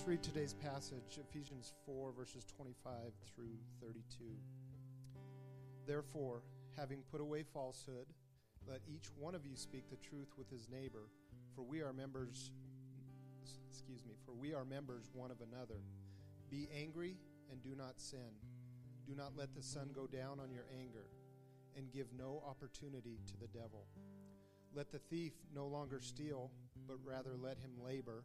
Let's 0.00 0.08
read 0.08 0.22
today's 0.22 0.54
passage, 0.54 1.18
Ephesians 1.28 1.74
4, 1.84 2.14
verses 2.16 2.46
25 2.56 2.94
through 3.34 3.58
32. 3.82 4.24
Therefore, 5.86 6.40
having 6.74 7.02
put 7.12 7.20
away 7.20 7.42
falsehood, 7.42 8.06
let 8.66 8.80
each 8.88 9.08
one 9.18 9.34
of 9.34 9.44
you 9.44 9.56
speak 9.56 9.90
the 9.90 9.98
truth 9.98 10.28
with 10.38 10.48
his 10.48 10.70
neighbor, 10.70 11.10
for 11.54 11.60
we 11.60 11.82
are 11.82 11.92
members 11.92 12.50
excuse 13.68 14.00
me, 14.06 14.14
for 14.24 14.32
we 14.32 14.54
are 14.54 14.64
members 14.64 15.10
one 15.12 15.30
of 15.30 15.42
another. 15.42 15.82
Be 16.50 16.66
angry 16.74 17.18
and 17.52 17.62
do 17.62 17.74
not 17.76 18.00
sin. 18.00 18.32
Do 19.06 19.14
not 19.14 19.36
let 19.36 19.54
the 19.54 19.62
sun 19.62 19.90
go 19.94 20.06
down 20.06 20.40
on 20.40 20.50
your 20.50 20.64
anger, 20.80 21.10
and 21.76 21.92
give 21.92 22.06
no 22.18 22.42
opportunity 22.48 23.18
to 23.26 23.36
the 23.38 23.48
devil. 23.48 23.84
Let 24.74 24.92
the 24.92 24.98
thief 24.98 25.34
no 25.54 25.66
longer 25.66 26.00
steal, 26.00 26.50
but 26.88 26.96
rather 27.04 27.36
let 27.38 27.58
him 27.58 27.84
labor, 27.84 28.24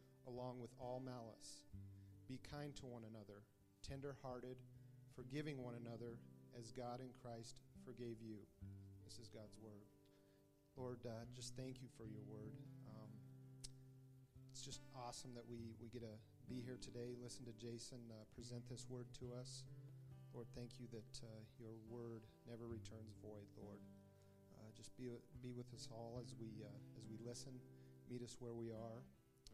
along 0.27 0.59
with 0.59 0.71
all 0.79 1.01
malice. 1.03 1.63
Be 2.27 2.39
kind 2.49 2.75
to 2.77 2.85
one 2.85 3.03
another, 3.09 3.43
tender 3.87 4.15
hearted, 4.21 4.57
forgiving 5.15 5.61
one 5.63 5.75
another, 5.75 6.17
as 6.57 6.71
God 6.71 6.99
in 6.99 7.09
Christ 7.21 7.61
forgave 7.85 8.19
you. 8.21 8.37
This 9.05 9.19
is 9.19 9.27
God's 9.27 9.57
word. 9.63 9.87
Lord, 10.77 10.99
uh, 11.05 11.27
just 11.35 11.55
thank 11.55 11.81
you 11.81 11.87
for 11.97 12.07
your 12.07 12.23
word. 12.27 12.55
Um, 12.87 13.11
it's 14.51 14.61
just 14.61 14.81
awesome 14.95 15.31
that 15.35 15.47
we, 15.47 15.75
we 15.79 15.87
get 15.87 16.01
to 16.01 16.15
be 16.51 16.59
here 16.59 16.79
today, 16.83 17.15
listen 17.23 17.47
to 17.47 17.55
Jason 17.55 18.03
uh, 18.11 18.27
present 18.35 18.67
this 18.67 18.83
word 18.91 19.07
to 19.23 19.31
us. 19.39 19.63
Lord, 20.35 20.47
thank 20.51 20.83
you 20.83 20.87
that 20.91 21.11
uh, 21.23 21.39
your 21.55 21.71
word 21.87 22.27
never 22.43 22.67
returns 22.67 23.15
void, 23.23 23.47
Lord. 23.55 23.79
Uh, 24.59 24.67
just 24.75 24.91
be, 24.99 25.07
be 25.39 25.55
with 25.55 25.71
us 25.71 25.87
all 25.91 26.19
as 26.19 26.35
we, 26.35 26.51
uh, 26.59 26.99
as 26.99 27.07
we 27.07 27.15
listen. 27.23 27.55
Meet 28.11 28.23
us 28.23 28.35
where 28.43 28.51
we 28.51 28.67
are. 28.67 28.99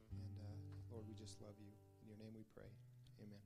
And 0.09 0.33
uh, 0.41 0.56
Lord, 0.97 1.07
we 1.07 1.13
just 1.13 1.39
love 1.41 1.53
you. 1.59 1.69
In 2.01 2.07
your 2.07 2.17
name 2.17 2.33
we 2.35 2.43
pray. 2.55 2.65
Amen. 3.21 3.37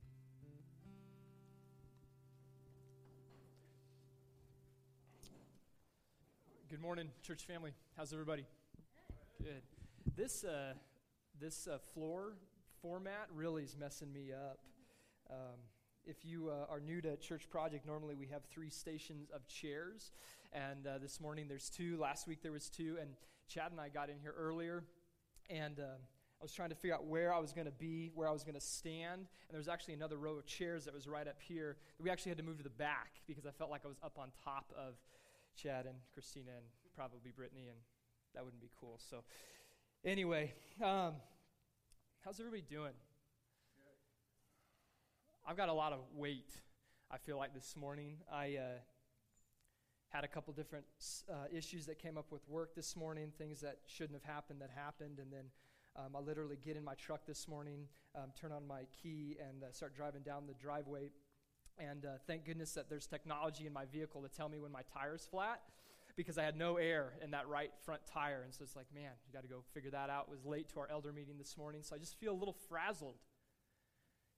Good 6.70 6.80
morning, 6.80 7.08
church 7.22 7.44
family. 7.44 7.72
How's 7.94 8.14
everybody? 8.14 8.46
Good. 9.38 9.60
This 10.16 10.44
uh, 10.44 10.72
this 11.38 11.68
uh, 11.68 11.76
floor 11.92 12.38
format 12.80 13.28
really 13.34 13.64
is 13.64 13.76
messing 13.78 14.10
me 14.10 14.32
up. 14.32 14.60
Um, 15.28 15.58
if 16.06 16.24
you 16.24 16.48
uh, 16.48 16.72
are 16.72 16.80
new 16.80 17.02
to 17.02 17.18
Church 17.18 17.50
Project, 17.50 17.84
normally 17.86 18.14
we 18.14 18.28
have 18.28 18.46
three 18.46 18.70
stations 18.70 19.28
of 19.28 19.46
chairs, 19.46 20.12
and 20.54 20.86
uh, 20.86 20.96
this 20.96 21.20
morning 21.20 21.48
there's 21.48 21.68
two. 21.68 21.98
Last 21.98 22.26
week 22.26 22.38
there 22.42 22.52
was 22.52 22.70
two, 22.70 22.96
and 22.98 23.10
Chad 23.46 23.72
and 23.72 23.80
I 23.80 23.90
got 23.90 24.08
in 24.08 24.18
here 24.22 24.32
earlier, 24.34 24.84
and 25.50 25.78
uh, 25.80 25.98
I 26.42 26.44
was 26.44 26.52
trying 26.52 26.70
to 26.70 26.74
figure 26.74 26.96
out 26.96 27.06
where 27.06 27.32
I 27.32 27.38
was 27.38 27.52
going 27.52 27.66
to 27.66 27.72
be, 27.72 28.10
where 28.16 28.28
I 28.28 28.32
was 28.32 28.42
going 28.42 28.56
to 28.56 28.60
stand, 28.60 29.20
and 29.20 29.52
there 29.52 29.58
was 29.58 29.68
actually 29.68 29.94
another 29.94 30.16
row 30.16 30.32
of 30.32 30.44
chairs 30.44 30.86
that 30.86 30.92
was 30.92 31.06
right 31.06 31.28
up 31.28 31.40
here. 31.40 31.76
We 32.00 32.10
actually 32.10 32.30
had 32.30 32.38
to 32.38 32.42
move 32.42 32.56
to 32.56 32.64
the 32.64 32.68
back 32.68 33.20
because 33.28 33.46
I 33.46 33.52
felt 33.52 33.70
like 33.70 33.82
I 33.84 33.88
was 33.88 33.98
up 34.02 34.18
on 34.18 34.32
top 34.42 34.72
of 34.76 34.94
Chad 35.54 35.86
and 35.86 35.94
Christina 36.12 36.50
and 36.50 36.64
probably 36.96 37.30
Brittany, 37.30 37.68
and 37.68 37.78
that 38.34 38.44
wouldn't 38.44 38.60
be 38.60 38.70
cool. 38.80 38.98
So, 39.08 39.22
anyway, 40.04 40.52
um, 40.82 41.14
how's 42.24 42.40
everybody 42.40 42.64
doing? 42.68 42.94
I've 45.46 45.56
got 45.56 45.68
a 45.68 45.72
lot 45.72 45.92
of 45.92 46.00
weight, 46.12 46.50
I 47.08 47.18
feel 47.18 47.38
like, 47.38 47.54
this 47.54 47.76
morning. 47.76 48.16
I 48.32 48.56
uh, 48.56 48.62
had 50.08 50.24
a 50.24 50.28
couple 50.28 50.52
different 50.54 50.86
uh, 51.30 51.34
issues 51.56 51.86
that 51.86 52.00
came 52.00 52.18
up 52.18 52.32
with 52.32 52.42
work 52.48 52.74
this 52.74 52.96
morning, 52.96 53.30
things 53.38 53.60
that 53.60 53.78
shouldn't 53.86 54.20
have 54.20 54.34
happened 54.34 54.60
that 54.60 54.70
happened, 54.74 55.20
and 55.20 55.32
then 55.32 55.44
um, 55.96 56.16
I 56.16 56.20
literally 56.20 56.58
get 56.62 56.76
in 56.76 56.84
my 56.84 56.94
truck 56.94 57.26
this 57.26 57.46
morning, 57.48 57.88
um, 58.14 58.30
turn 58.40 58.52
on 58.52 58.66
my 58.66 58.82
key, 59.02 59.36
and 59.40 59.62
uh, 59.62 59.72
start 59.72 59.94
driving 59.94 60.22
down 60.22 60.46
the 60.46 60.54
driveway 60.54 61.10
and 61.78 62.04
uh, 62.04 62.10
thank 62.26 62.44
goodness 62.44 62.72
that 62.72 62.88
there's 62.88 63.06
technology 63.06 63.66
in 63.66 63.72
my 63.72 63.84
vehicle 63.86 64.22
to 64.22 64.28
tell 64.28 64.48
me 64.48 64.58
when 64.58 64.72
my 64.72 64.82
tire's 64.92 65.26
flat 65.30 65.60
because 66.16 66.36
I 66.36 66.42
had 66.42 66.56
no 66.56 66.76
air 66.76 67.14
in 67.22 67.30
that 67.30 67.48
right 67.48 67.70
front 67.84 68.02
tire. 68.06 68.42
And 68.44 68.52
so 68.52 68.62
it's 68.62 68.76
like, 68.76 68.86
man, 68.94 69.12
you 69.26 69.32
got 69.32 69.42
to 69.42 69.48
go 69.48 69.62
figure 69.72 69.90
that 69.90 70.10
out. 70.10 70.26
It 70.28 70.30
was 70.30 70.44
late 70.44 70.68
to 70.70 70.80
our 70.80 70.88
elder 70.90 71.12
meeting 71.12 71.38
this 71.38 71.56
morning, 71.56 71.82
so 71.82 71.96
I 71.96 71.98
just 71.98 72.18
feel 72.18 72.32
a 72.32 72.38
little 72.38 72.56
frazzled. 72.68 73.16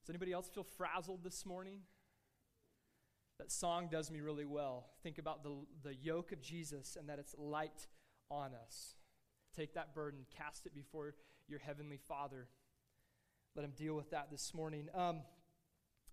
Does 0.01 0.09
anybody 0.09 0.31
else 0.31 0.47
feel 0.47 0.63
frazzled 0.63 1.23
this 1.23 1.45
morning? 1.45 1.79
That 3.39 3.51
song 3.51 3.89
does 3.91 4.09
me 4.09 4.21
really 4.21 4.45
well. 4.45 4.85
Think 5.03 5.17
about 5.17 5.43
the, 5.43 5.55
the 5.83 5.95
yoke 5.95 6.31
of 6.31 6.41
Jesus 6.41 6.95
and 6.97 7.09
that 7.09 7.19
it's 7.19 7.35
light 7.37 7.87
on 8.31 8.51
us. 8.53 8.95
Take 9.53 9.73
that 9.73 9.93
burden, 9.93 10.21
cast 10.37 10.65
it 10.65 10.73
before 10.73 11.15
your 11.47 11.59
heavenly 11.59 11.99
Father. 12.07 12.47
Let 13.55 13.65
him 13.65 13.73
deal 13.77 13.95
with 13.95 14.09
that 14.09 14.31
this 14.31 14.53
morning. 14.53 14.89
Um, 14.95 15.19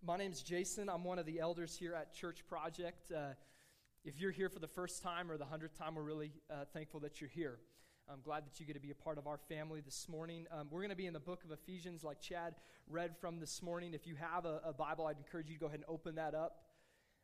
my 0.05 0.19
name's 0.19 0.43
Jason. 0.43 0.91
I'm 0.91 1.05
one 1.05 1.19
of 1.19 1.25
the 1.25 1.41
elders 1.41 1.75
here 1.75 1.95
at 1.95 2.13
Church 2.13 2.45
Project. 2.47 3.11
Uh, 3.11 3.31
if 4.05 4.21
you're 4.21 4.31
here 4.31 4.51
for 4.51 4.59
the 4.59 4.69
first 4.69 5.03
time 5.03 5.31
or 5.31 5.39
the 5.39 5.47
hundredth 5.47 5.79
time, 5.79 5.95
we're 5.95 6.03
really 6.03 6.33
uh, 6.51 6.65
thankful 6.75 7.01
that 7.01 7.21
you're 7.21 7.31
here. 7.31 7.59
I'm 8.13 8.21
glad 8.21 8.45
that 8.45 8.61
you 8.61 8.67
get 8.67 8.75
to 8.75 8.81
be 8.81 8.91
a 8.91 8.95
part 8.95 9.17
of 9.17 9.27
our 9.27 9.39
family 9.39 9.81
this 9.81 10.07
morning. 10.07 10.47
Um, 10.53 10.69
we're 10.71 10.81
going 10.81 10.91
to 10.91 10.97
be 10.97 11.07
in 11.07 11.15
the 11.15 11.21
book 11.21 11.45
of 11.45 11.51
Ephesians, 11.51 12.05
like 12.05 12.21
Chad 12.21 12.55
read 12.87 13.17
from 13.19 13.41
this 13.41 13.63
morning. 13.63 13.95
If 13.95 14.07
you 14.07 14.17
have 14.17 14.45
a, 14.45 14.61
a 14.67 14.73
Bible, 14.75 15.07
I'd 15.07 15.17
encourage 15.17 15.49
you 15.49 15.55
to 15.55 15.61
go 15.61 15.67
ahead 15.67 15.79
and 15.79 15.89
open 15.89 16.17
that 16.17 16.35
up. 16.35 16.59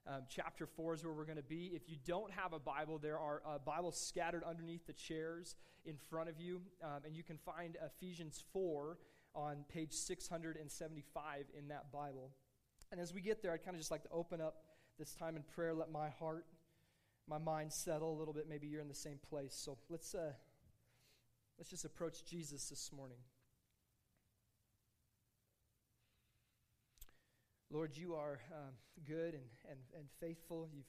Um, 0.09 0.23
chapter 0.27 0.67
4 0.67 0.95
is 0.95 1.05
where 1.05 1.13
we're 1.13 1.27
going 1.27 1.37
to 1.37 1.43
be. 1.43 1.73
If 1.75 1.83
you 1.87 1.97
don't 2.07 2.33
have 2.33 2.55
a 2.55 2.59
Bible, 2.59 2.99
there 2.99 3.19
are 3.19 3.43
uh, 3.47 3.59
Bibles 3.59 4.01
scattered 4.01 4.43
underneath 4.43 4.87
the 4.87 4.95
chairs 4.95 5.55
in 5.85 5.97
front 6.09 6.31
of 6.31 6.41
you, 6.41 6.63
um, 6.83 7.03
and 7.05 7.15
you 7.15 7.23
can 7.23 7.37
find 7.37 7.77
Ephesians 7.85 8.43
4 8.55 8.97
on 9.35 9.65
page 9.69 9.93
675 9.93 11.45
in 11.59 11.69
that 11.69 11.93
Bible. 11.93 12.31
And 12.91 12.99
as 12.99 13.13
we 13.13 13.21
get 13.21 13.43
there, 13.43 13.53
I'd 13.53 13.63
kind 13.63 13.75
of 13.75 13.81
just 13.81 13.91
like 13.91 14.03
to 14.05 14.11
open 14.11 14.41
up 14.41 14.63
this 14.99 15.13
time 15.13 15.37
in 15.37 15.43
prayer, 15.43 15.75
let 15.75 15.91
my 15.91 16.09
heart, 16.09 16.47
my 17.29 17.39
mind 17.39 17.71
settle 17.71 18.11
a 18.11 18.17
little 18.19 18.33
bit. 18.33 18.49
Maybe 18.49 18.67
you're 18.67 18.81
in 18.81 18.89
the 18.89 18.95
same 18.95 19.19
place. 19.29 19.55
So 19.55 19.77
let's, 19.91 20.15
uh, 20.15 20.33
let's 21.59 21.69
just 21.69 21.85
approach 21.85 22.25
Jesus 22.25 22.71
this 22.71 22.91
morning. 22.97 23.19
Lord, 27.71 27.97
you 27.97 28.15
are 28.15 28.41
um, 28.53 28.73
good 29.07 29.35
and, 29.35 29.45
and, 29.69 29.79
and 29.95 30.05
faithful. 30.21 30.69
You've, 30.73 30.87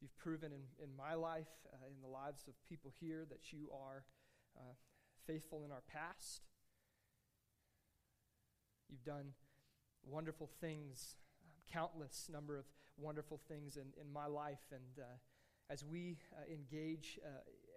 you've 0.00 0.16
proven 0.18 0.52
in, 0.52 0.84
in 0.84 0.94
my 0.96 1.14
life, 1.14 1.48
uh, 1.72 1.86
in 1.86 2.02
the 2.02 2.08
lives 2.08 2.44
of 2.48 2.54
people 2.68 2.92
here, 3.00 3.26
that 3.30 3.52
you 3.52 3.70
are 3.72 4.04
uh, 4.56 4.74
faithful 5.26 5.64
in 5.64 5.72
our 5.72 5.82
past. 5.90 6.42
You've 8.90 9.04
done 9.04 9.32
wonderful 10.06 10.50
things 10.60 11.16
countless 11.72 12.28
number 12.32 12.56
of 12.56 12.64
wonderful 12.96 13.40
things 13.48 13.76
in, 13.76 13.86
in 14.00 14.12
my 14.12 14.26
life. 14.26 14.64
And 14.72 15.04
uh, 15.04 15.16
as 15.70 15.84
we 15.84 16.18
uh, 16.32 16.52
engage 16.52 17.18
uh, 17.24 17.28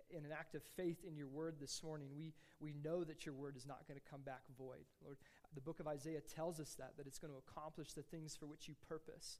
in 0.10 0.26
an 0.26 0.32
act 0.32 0.56
of 0.56 0.64
faith 0.76 0.98
in 1.08 1.16
your 1.16 1.28
word 1.28 1.56
this 1.60 1.84
morning, 1.84 2.08
we, 2.16 2.34
we 2.60 2.74
know 2.84 3.04
that 3.04 3.26
your 3.26 3.36
word 3.36 3.56
is 3.56 3.66
not 3.68 3.88
going 3.88 4.00
to 4.00 4.10
come 4.10 4.22
back 4.22 4.42
void. 4.58 4.86
Lord, 5.04 5.18
the 5.54 5.62
book 5.62 5.80
of 5.80 5.88
Isaiah 5.88 6.22
tells 6.22 6.60
us 6.60 6.76
that, 6.76 6.94
that 6.98 7.08
it's 7.08 7.20
going 7.20 7.34
to 7.34 7.40
accomplish 7.40 7.94
the 7.94 8.04
things 8.04 8.36
for 8.36 8.46
which 8.46 8.68
you 8.68 8.76
purpose. 8.88 9.40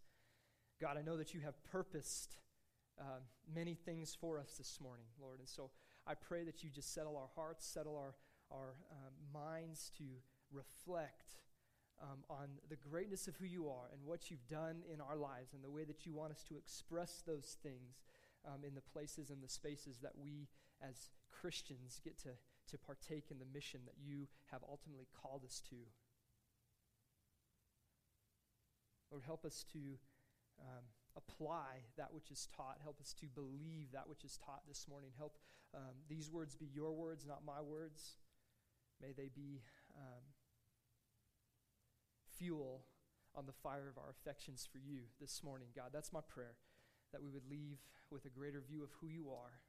God, 0.80 0.98
I 0.98 1.02
know 1.02 1.18
that 1.18 1.34
you 1.34 1.42
have 1.42 1.64
purposed 1.64 2.38
uh, 3.00 3.20
many 3.54 3.74
things 3.74 4.16
for 4.20 4.40
us 4.40 4.56
this 4.58 4.80
morning, 4.82 5.06
Lord. 5.22 5.40
And 5.40 5.48
so 5.48 5.70
I 6.06 6.16
pray 6.16 6.44
that 6.44 6.64
you 6.64 6.70
just 6.70 6.94
settle 6.94 7.16
our 7.16 7.30
hearts, 7.36 7.66
settle 7.66 7.96
our, 7.96 8.16
our 8.52 8.76
um, 8.92 9.14
minds 9.34 9.92
to 9.98 10.04
reflect 10.52 11.38
um, 12.02 12.20
on 12.30 12.48
the 12.70 12.76
greatness 12.76 13.28
of 13.28 13.36
who 13.36 13.46
you 13.46 13.70
are 13.70 13.90
and 13.94 14.02
what 14.04 14.32
you've 14.32 14.48
done 14.48 14.78
in 14.92 15.00
our 15.00 15.16
lives 15.16 15.54
and 15.54 15.64
the 15.64 15.70
way 15.70 15.84
that 15.84 16.06
you 16.06 16.14
want 16.14 16.32
us 16.32 16.44
to 16.50 16.58
express 16.58 17.24
those 17.26 17.58
things 17.62 18.04
um, 18.46 18.64
in 18.66 18.74
the 18.74 18.82
places 18.82 19.30
and 19.30 19.42
the 19.42 19.50
spaces 19.50 20.00
that 20.02 20.18
we 20.18 20.48
as 20.82 21.10
Christians 21.32 22.02
get 22.04 22.18
to, 22.20 22.30
to 22.72 22.78
partake 22.78 23.26
in 23.30 23.38
the 23.38 23.46
mission 23.54 23.82
that 23.86 23.96
you 24.04 24.28
have 24.52 24.62
ultimately 24.68 25.08
called 25.22 25.44
us 25.46 25.62
to. 25.70 25.76
Lord, 29.12 29.24
help 29.26 29.46
us 29.46 29.66
to 29.74 29.80
um, 30.60 30.84
apply 31.18 31.84
that 31.98 32.14
which 32.14 32.32
is 32.32 32.48
taught. 32.56 32.78
Help 32.82 33.00
us 33.02 33.14
to 33.20 33.28
believe 33.28 33.92
that 33.94 34.08
which 34.08 34.24
is 34.24 34.38
taught 34.38 34.62
this 34.68 34.88
morning. 34.90 35.12
Help 35.18 35.38
um, 35.76 35.96
these 36.10 36.32
words 36.32 36.56
be 36.56 36.68
your 36.74 36.92
words, 36.92 37.26
not 37.28 37.44
my 37.46 37.62
words. 37.62 38.16
May 39.02 39.12
they 39.12 39.30
be 39.34 39.62
um, 39.98 40.24
fuel 42.38 42.84
on 43.36 43.46
the 43.46 43.54
fire 43.54 43.88
of 43.90 43.98
our 43.98 44.10
affections 44.10 44.68
for 44.72 44.80
you 44.80 45.02
this 45.20 45.44
morning, 45.44 45.68
God. 45.76 45.90
That's 45.94 46.14
my 46.14 46.22
prayer, 46.22 46.56
that 47.12 47.22
we 47.22 47.30
would 47.30 47.50
leave 47.50 47.80
with 48.10 48.26
a 48.26 48.30
greater 48.30 48.62
view 48.62 48.84
of 48.84 48.90
who 49.00 49.08
you 49.08 49.30
are 49.30 49.60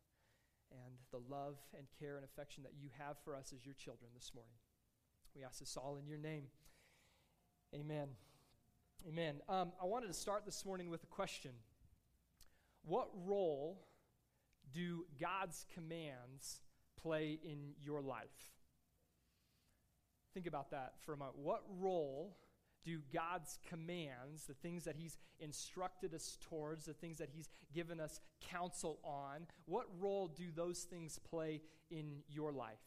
and 0.71 0.95
the 1.11 1.21
love 1.33 1.57
and 1.77 1.87
care 1.99 2.17
and 2.17 2.25
affection 2.25 2.63
that 2.63 2.73
you 2.81 2.89
have 2.99 3.17
for 3.25 3.37
us 3.37 3.53
as 3.55 3.65
your 3.65 3.75
children 3.75 4.11
this 4.15 4.33
morning. 4.35 4.57
We 5.37 5.45
ask 5.45 5.61
this 5.61 5.77
all 5.77 5.97
in 5.97 6.07
your 6.07 6.19
name. 6.19 6.45
Amen. 7.75 8.09
Amen. 9.09 9.41
Um, 9.49 9.73
I 9.83 9.87
wanted 9.87 10.07
to 10.07 10.15
start 10.15 10.45
this 10.45 10.65
morning 10.65 10.89
with 10.89 11.03
a 11.03 11.09
question 11.09 11.53
What 12.85 13.09
role 13.25 13.87
do 14.73 15.07
God's 15.21 15.67
commands 15.75 16.61
play 17.03 17.39
in 17.45 17.75
your 17.83 18.01
life? 18.01 18.53
Think 20.35 20.47
about 20.47 20.71
that 20.71 20.95
for 21.05 21.13
a 21.13 21.17
moment. 21.17 21.39
What 21.39 21.63
role 21.79 22.37
do 22.85 23.01
God's 23.13 23.59
commands, 23.69 24.45
the 24.47 24.55
things 24.55 24.85
that 24.85 24.97
He's 24.97 25.17
instructed 25.41 26.15
us 26.15 26.39
towards, 26.41 26.85
the 26.85 26.95
things 26.95 27.19
that 27.19 27.29
He's 27.33 27.49
given 27.75 28.01
us 28.01 28.21
counsel 28.41 28.99
on, 29.05 29.47
what 29.67 29.87
role 30.01 30.29
do 30.29 30.47
those 30.55 30.81
things 30.81 31.19
play 31.19 31.61
in 31.91 32.23
your 32.29 32.53
life? 32.53 32.79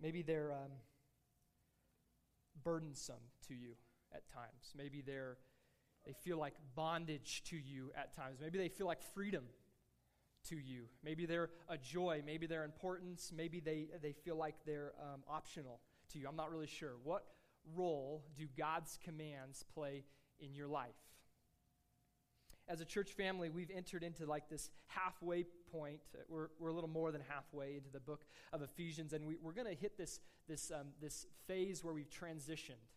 Maybe 0.00 0.22
they're 0.22 0.52
um, 0.52 0.72
burdensome 2.62 3.22
to 3.48 3.54
you 3.54 3.74
at 4.14 4.28
times. 4.28 4.74
Maybe 4.76 5.02
they're 5.02 5.36
they 6.06 6.12
feel 6.12 6.38
like 6.38 6.54
bondage 6.74 7.42
to 7.46 7.56
you 7.56 7.90
at 7.96 8.14
times. 8.14 8.38
Maybe 8.40 8.58
they 8.58 8.68
feel 8.68 8.86
like 8.86 9.02
freedom 9.02 9.44
to 10.48 10.56
you. 10.56 10.84
Maybe 11.02 11.26
they're 11.26 11.50
a 11.68 11.78
joy. 11.78 12.22
Maybe 12.24 12.46
they're 12.46 12.64
importance. 12.64 13.32
Maybe 13.34 13.60
they, 13.60 13.88
they 14.02 14.12
feel 14.12 14.36
like 14.36 14.54
they're 14.66 14.92
um, 15.00 15.22
optional 15.28 15.80
to 16.12 16.18
you. 16.18 16.28
I'm 16.28 16.36
not 16.36 16.50
really 16.50 16.66
sure. 16.66 16.92
What 17.02 17.24
role 17.74 18.22
do 18.36 18.46
God's 18.56 18.98
commands 19.02 19.64
play 19.74 20.04
in 20.38 20.54
your 20.54 20.68
life? 20.68 20.94
As 22.68 22.80
a 22.80 22.84
church 22.84 23.12
family, 23.12 23.50
we've 23.50 23.70
entered 23.70 24.02
into 24.02 24.24
like 24.26 24.48
this 24.48 24.70
halfway 24.86 25.44
point. 25.70 26.00
We're, 26.28 26.48
we're 26.58 26.70
a 26.70 26.72
little 26.72 26.88
more 26.88 27.12
than 27.12 27.20
halfway 27.28 27.76
into 27.76 27.90
the 27.90 28.00
book 28.00 28.24
of 28.52 28.62
Ephesians, 28.62 29.12
and 29.12 29.26
we, 29.26 29.34
are 29.34 29.52
going 29.52 29.66
to 29.66 29.80
hit 29.80 29.98
this, 29.98 30.20
this, 30.48 30.70
um, 30.70 30.88
this 31.00 31.26
phase 31.46 31.84
where 31.84 31.92
we've 31.92 32.10
transitioned 32.10 32.88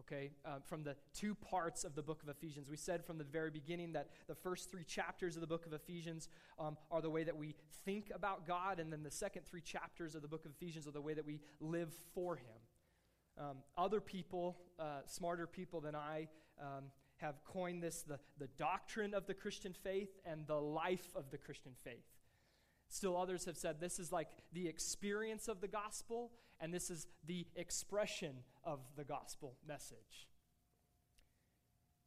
okay, 0.00 0.30
uh, 0.44 0.58
from 0.64 0.82
the 0.82 0.96
two 1.12 1.34
parts 1.34 1.84
of 1.84 1.94
the 1.94 2.02
book 2.02 2.22
of 2.22 2.28
Ephesians. 2.28 2.70
We 2.70 2.76
said 2.76 3.04
from 3.04 3.18
the 3.18 3.24
very 3.24 3.50
beginning 3.50 3.92
that 3.92 4.08
the 4.28 4.34
first 4.34 4.70
three 4.70 4.84
chapters 4.84 5.36
of 5.36 5.40
the 5.40 5.46
book 5.46 5.66
of 5.66 5.72
Ephesians 5.72 6.28
um, 6.58 6.76
are 6.90 7.02
the 7.02 7.10
way 7.10 7.24
that 7.24 7.36
we 7.36 7.54
think 7.84 8.10
about 8.14 8.46
God, 8.46 8.80
and 8.80 8.92
then 8.92 9.02
the 9.02 9.10
second 9.10 9.46
three 9.46 9.60
chapters 9.60 10.14
of 10.14 10.22
the 10.22 10.28
book 10.28 10.44
of 10.44 10.52
Ephesians 10.52 10.86
are 10.86 10.92
the 10.92 11.00
way 11.00 11.14
that 11.14 11.26
we 11.26 11.40
live 11.60 11.92
for 12.14 12.36
Him. 12.36 12.46
Um, 13.38 13.56
other 13.76 14.00
people, 14.00 14.58
uh, 14.78 15.00
smarter 15.06 15.46
people 15.46 15.80
than 15.80 15.94
I, 15.94 16.28
um, 16.60 16.84
have 17.20 17.44
coined 17.44 17.82
this 17.82 18.02
the, 18.02 18.18
the 18.38 18.48
doctrine 18.58 19.14
of 19.14 19.26
the 19.26 19.34
Christian 19.34 19.72
faith 19.72 20.10
and 20.24 20.46
the 20.46 20.60
life 20.60 21.08
of 21.14 21.30
the 21.30 21.38
Christian 21.38 21.72
faith. 21.84 22.06
Still, 22.88 23.16
others 23.16 23.44
have 23.44 23.56
said 23.56 23.80
this 23.80 23.98
is 23.98 24.10
like 24.10 24.28
the 24.52 24.66
experience 24.66 25.46
of 25.46 25.60
the 25.60 25.68
gospel, 25.68 26.32
and 26.60 26.74
this 26.74 26.90
is 26.90 27.06
the 27.26 27.46
expression 27.54 28.34
of 28.64 28.80
the 28.96 29.04
gospel 29.04 29.56
message. 29.66 30.28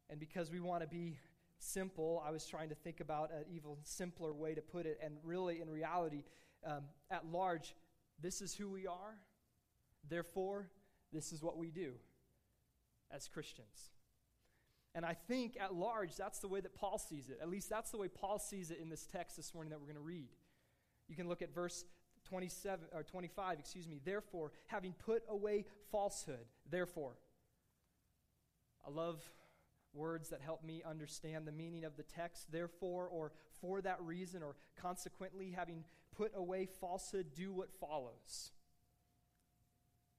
And 0.10 0.20
because 0.20 0.52
we 0.52 0.60
want 0.60 0.82
to 0.82 0.88
be 0.88 1.18
simple, 1.58 2.22
I 2.26 2.32
was 2.32 2.46
trying 2.46 2.70
to 2.70 2.76
think 2.76 3.00
about 3.00 3.32
an 3.32 3.46
even 3.50 3.78
simpler 3.84 4.34
way 4.34 4.54
to 4.54 4.62
put 4.62 4.86
it. 4.86 5.00
And 5.02 5.16
really, 5.24 5.62
in 5.62 5.70
reality, 5.70 6.24
um, 6.66 6.84
at 7.10 7.26
large, 7.32 7.76
this 8.22 8.42
is 8.42 8.54
who 8.54 8.70
we 8.70 8.86
are. 8.86 9.18
Therefore, 10.10 10.68
this 11.14 11.32
is 11.32 11.42
what 11.42 11.58
we 11.58 11.72
do 11.72 11.94
as 13.10 13.28
Christians. 13.28 13.93
And 14.96 15.06
I 15.06 15.14
think 15.14 15.58
at 15.60 15.74
large, 15.74 16.16
that's 16.16 16.40
the 16.40 16.48
way 16.48 16.60
that 16.60 16.76
Paul 16.76 17.00
sees 17.00 17.30
it. 17.30 17.40
At 17.42 17.50
least 17.50 17.70
that's 17.70 17.90
the 17.90 17.98
way 17.98 18.08
Paul 18.08 18.38
sees 18.38 18.70
it 18.70 18.80
in 18.80 18.90
this 18.90 19.06
text 19.06 19.36
this 19.36 19.54
morning 19.54 19.72
that 19.72 19.80
we're 19.80 19.88
going 19.88 19.96
to 19.96 20.02
read. 20.02 20.30
You 21.08 21.16
can 21.16 21.28
look 21.28 21.42
at 21.42 21.54
verse 21.54 21.86
27 22.30 22.88
or 22.94 23.04
25, 23.04 23.60
excuse 23.60 23.88
me. 23.88 24.00
Therefore, 24.04 24.52
having 24.68 24.94
put 24.94 25.24
away 25.28 25.66
falsehood, 25.92 26.46
therefore. 26.70 27.14
I 28.86 28.92
love 28.92 29.22
words 29.94 30.30
that 30.30 30.42
help 30.42 30.64
me 30.64 30.84
understand 30.88 31.48
the 31.48 31.52
meaning 31.52 31.86
of 31.86 31.98
the 31.98 32.04
text. 32.04 32.52
Therefore, 32.52 33.08
or 33.08 33.32
for 33.62 33.82
that 33.82 34.02
reason, 34.02 34.44
or 34.44 34.56
consequently, 34.80 35.52
having 35.56 35.84
put 36.16 36.32
away 36.36 36.68
falsehood, 36.80 37.28
do 37.36 37.52
what 37.52 37.70
follows. 37.80 38.52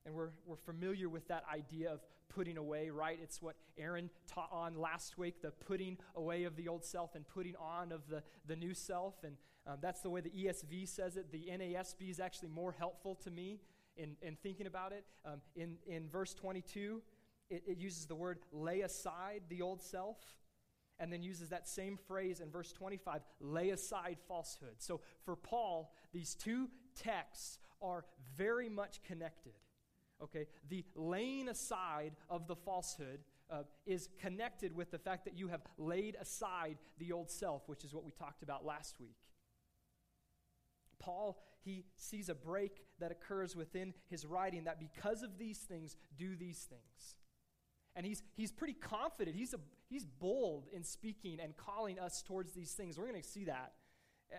And 0.06 0.14
we're, 0.14 0.30
we're 0.46 0.56
familiar 0.56 1.08
with 1.08 1.28
that 1.28 1.44
idea 1.52 1.90
of 1.90 2.00
putting 2.28 2.56
away, 2.56 2.90
right? 2.90 3.18
It's 3.22 3.40
what 3.40 3.56
Aaron 3.78 4.10
taught 4.26 4.50
on 4.52 4.78
last 4.78 5.16
week 5.16 5.40
the 5.40 5.50
putting 5.50 5.98
away 6.14 6.44
of 6.44 6.56
the 6.56 6.68
old 6.68 6.84
self 6.84 7.14
and 7.14 7.26
putting 7.26 7.56
on 7.56 7.92
of 7.92 8.08
the, 8.08 8.22
the 8.46 8.56
new 8.56 8.74
self. 8.74 9.14
And 9.24 9.36
um, 9.66 9.78
that's 9.80 10.00
the 10.00 10.10
way 10.10 10.20
the 10.20 10.30
ESV 10.30 10.88
says 10.88 11.16
it. 11.16 11.32
The 11.32 11.46
NASB 11.50 12.10
is 12.10 12.20
actually 12.20 12.48
more 12.48 12.72
helpful 12.72 13.14
to 13.24 13.30
me 13.30 13.60
in, 13.96 14.16
in 14.20 14.36
thinking 14.42 14.66
about 14.66 14.92
it. 14.92 15.04
Um, 15.24 15.40
in, 15.56 15.76
in 15.86 16.08
verse 16.08 16.34
22, 16.34 17.00
it, 17.50 17.62
it 17.66 17.78
uses 17.78 18.06
the 18.06 18.14
word 18.14 18.38
lay 18.52 18.80
aside 18.82 19.42
the 19.48 19.62
old 19.62 19.82
self 19.82 20.18
and 20.98 21.12
then 21.12 21.22
uses 21.22 21.48
that 21.48 21.68
same 21.68 21.98
phrase 22.06 22.40
in 22.40 22.50
verse 22.50 22.72
25 22.72 23.20
lay 23.40 23.70
aside 23.70 24.18
falsehood. 24.28 24.76
So 24.78 25.00
for 25.24 25.36
Paul, 25.36 25.92
these 26.12 26.34
two 26.34 26.68
texts 26.96 27.58
are 27.82 28.04
very 28.36 28.68
much 28.68 29.02
connected. 29.02 29.52
Okay, 30.24 30.46
the 30.70 30.84
laying 30.94 31.48
aside 31.48 32.12
of 32.30 32.46
the 32.46 32.56
falsehood 32.56 33.20
uh, 33.50 33.62
is 33.86 34.08
connected 34.18 34.74
with 34.74 34.90
the 34.90 34.98
fact 34.98 35.26
that 35.26 35.36
you 35.36 35.48
have 35.48 35.60
laid 35.76 36.16
aside 36.18 36.78
the 36.98 37.12
old 37.12 37.30
self, 37.30 37.68
which 37.68 37.84
is 37.84 37.92
what 37.92 38.04
we 38.04 38.10
talked 38.10 38.42
about 38.42 38.64
last 38.64 38.98
week. 38.98 39.16
Paul, 40.98 41.42
he 41.62 41.84
sees 41.96 42.30
a 42.30 42.34
break 42.34 42.82
that 43.00 43.10
occurs 43.10 43.54
within 43.54 43.92
his 44.08 44.24
writing 44.24 44.64
that 44.64 44.80
because 44.80 45.22
of 45.22 45.36
these 45.38 45.58
things, 45.58 45.96
do 46.16 46.36
these 46.36 46.66
things. 46.70 47.16
And 47.94 48.06
he's, 48.06 48.22
he's 48.34 48.50
pretty 48.50 48.72
confident. 48.72 49.36
He's, 49.36 49.52
a, 49.52 49.60
he's 49.90 50.06
bold 50.06 50.66
in 50.72 50.82
speaking 50.82 51.38
and 51.40 51.54
calling 51.56 51.98
us 51.98 52.22
towards 52.22 52.52
these 52.52 52.72
things. 52.72 52.98
We're 52.98 53.08
going 53.08 53.20
to 53.20 53.28
see 53.28 53.44
that 53.44 53.72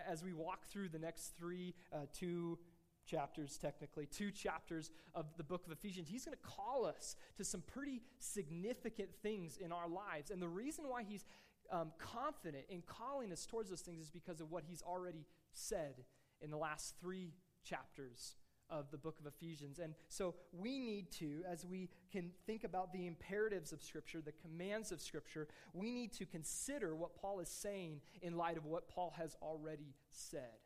as 0.08 0.22
we 0.22 0.32
walk 0.32 0.66
through 0.66 0.88
the 0.88 0.98
next 0.98 1.36
three, 1.38 1.74
uh, 1.92 2.06
two 2.12 2.58
chapters, 3.06 3.56
technically, 3.56 4.06
two 4.06 4.30
chapters 4.30 4.90
of 5.14 5.26
the 5.36 5.44
book 5.44 5.64
of 5.66 5.72
Ephesians. 5.72 6.08
He's 6.08 6.24
going 6.24 6.36
to 6.36 6.48
call 6.48 6.84
us 6.84 7.16
to 7.36 7.44
some 7.44 7.62
pretty 7.62 8.02
significant 8.18 9.10
things 9.22 9.56
in 9.56 9.72
our 9.72 9.88
lives. 9.88 10.30
And 10.30 10.42
the 10.42 10.48
reason 10.48 10.88
why 10.88 11.04
he's 11.04 11.24
um, 11.70 11.92
confident 11.98 12.64
in 12.68 12.82
calling 12.82 13.32
us 13.32 13.46
towards 13.46 13.70
those 13.70 13.80
things 13.80 14.02
is 14.02 14.10
because 14.10 14.40
of 14.40 14.50
what 14.50 14.64
he's 14.66 14.82
already 14.82 15.26
said 15.52 16.04
in 16.40 16.50
the 16.50 16.56
last 16.56 16.94
three 17.00 17.32
chapters 17.64 18.36
of 18.68 18.90
the 18.90 18.98
book 18.98 19.18
of 19.20 19.26
Ephesians. 19.26 19.78
And 19.78 19.94
so 20.08 20.34
we 20.52 20.78
need 20.78 21.12
to, 21.12 21.42
as 21.48 21.64
we 21.64 21.88
can 22.12 22.30
think 22.46 22.64
about 22.64 22.92
the 22.92 23.06
imperatives 23.06 23.72
of 23.72 23.82
Scripture, 23.82 24.20
the 24.20 24.32
commands 24.32 24.92
of 24.92 25.00
Scripture, 25.00 25.46
we 25.72 25.90
need 25.90 26.12
to 26.14 26.26
consider 26.26 26.94
what 26.94 27.14
Paul 27.14 27.40
is 27.40 27.48
saying 27.48 28.00
in 28.22 28.36
light 28.36 28.56
of 28.56 28.64
what 28.64 28.88
Paul 28.88 29.14
has 29.16 29.36
already 29.40 29.94
said. 30.10 30.58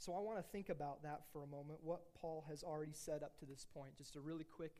So 0.00 0.14
I 0.14 0.20
want 0.20 0.38
to 0.38 0.42
think 0.42 0.70
about 0.70 1.02
that 1.02 1.24
for 1.30 1.42
a 1.42 1.46
moment, 1.46 1.80
what 1.82 2.14
Paul 2.18 2.46
has 2.48 2.62
already 2.62 2.94
said 2.94 3.22
up 3.22 3.38
to 3.40 3.44
this 3.44 3.66
point. 3.74 3.98
Just 3.98 4.16
a 4.16 4.20
really 4.20 4.44
quick 4.44 4.72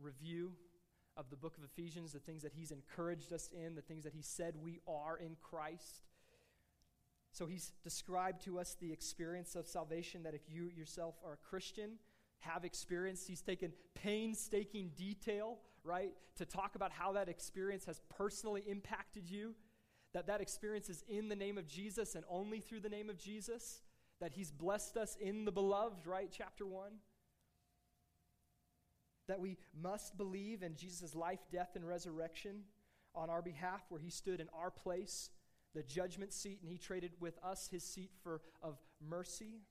review 0.00 0.52
of 1.18 1.28
the 1.28 1.36
book 1.36 1.58
of 1.58 1.64
Ephesians, 1.64 2.14
the 2.14 2.18
things 2.18 2.42
that 2.42 2.54
he's 2.54 2.70
encouraged 2.70 3.30
us 3.30 3.50
in, 3.52 3.74
the 3.74 3.82
things 3.82 4.04
that 4.04 4.14
he 4.14 4.22
said 4.22 4.54
we 4.56 4.80
are 4.88 5.18
in 5.18 5.36
Christ. 5.42 6.06
So 7.30 7.44
he's 7.44 7.72
described 7.84 8.42
to 8.46 8.58
us 8.58 8.74
the 8.80 8.90
experience 8.90 9.54
of 9.54 9.66
salvation 9.66 10.22
that 10.22 10.32
if 10.32 10.48
you 10.48 10.70
yourself 10.74 11.16
are 11.22 11.34
a 11.34 11.48
Christian, 11.48 11.98
have 12.38 12.64
experienced. 12.64 13.28
He's 13.28 13.42
taken 13.42 13.70
painstaking 13.94 14.92
detail, 14.96 15.58
right, 15.84 16.14
to 16.36 16.46
talk 16.46 16.74
about 16.74 16.90
how 16.90 17.12
that 17.12 17.28
experience 17.28 17.84
has 17.84 18.00
personally 18.08 18.64
impacted 18.66 19.28
you, 19.28 19.54
that 20.14 20.26
that 20.28 20.40
experience 20.40 20.88
is 20.88 21.04
in 21.06 21.28
the 21.28 21.36
name 21.36 21.58
of 21.58 21.66
Jesus 21.66 22.14
and 22.14 22.24
only 22.30 22.60
through 22.60 22.80
the 22.80 22.88
name 22.88 23.10
of 23.10 23.18
Jesus, 23.18 23.82
that 24.22 24.32
he's 24.32 24.52
blessed 24.52 24.96
us 24.96 25.16
in 25.20 25.44
the 25.44 25.50
beloved, 25.50 26.06
right, 26.06 26.30
chapter 26.32 26.64
1. 26.64 26.92
That 29.26 29.40
we 29.40 29.58
must 29.80 30.16
believe 30.16 30.62
in 30.62 30.76
Jesus' 30.76 31.16
life, 31.16 31.40
death, 31.50 31.70
and 31.74 31.86
resurrection 31.86 32.62
on 33.16 33.30
our 33.30 33.42
behalf, 33.42 33.82
where 33.88 34.00
he 34.00 34.10
stood 34.10 34.40
in 34.40 34.46
our 34.54 34.70
place 34.70 35.30
the 35.74 35.82
judgment 35.82 36.32
seat, 36.32 36.60
and 36.62 36.70
he 36.70 36.78
traded 36.78 37.10
with 37.18 37.36
us 37.42 37.68
his 37.72 37.82
seat 37.82 38.12
for 38.22 38.42
of 38.62 38.78
mercy. 39.04 39.62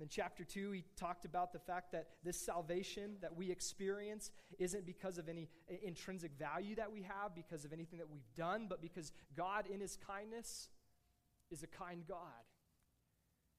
In 0.00 0.08
chapter 0.08 0.44
2, 0.44 0.70
he 0.70 0.84
talked 0.96 1.26
about 1.26 1.52
the 1.52 1.58
fact 1.58 1.92
that 1.92 2.06
this 2.24 2.40
salvation 2.40 3.16
that 3.20 3.36
we 3.36 3.50
experience 3.50 4.30
isn't 4.58 4.86
because 4.86 5.18
of 5.18 5.28
any 5.28 5.50
intrinsic 5.82 6.32
value 6.38 6.74
that 6.76 6.90
we 6.90 7.02
have, 7.02 7.34
because 7.34 7.66
of 7.66 7.72
anything 7.74 7.98
that 7.98 8.08
we've 8.08 8.32
done, 8.34 8.66
but 8.66 8.80
because 8.80 9.12
God, 9.36 9.66
in 9.66 9.80
his 9.80 9.98
kindness, 10.06 10.70
is 11.50 11.62
a 11.62 11.66
kind 11.66 12.04
God. 12.08 12.16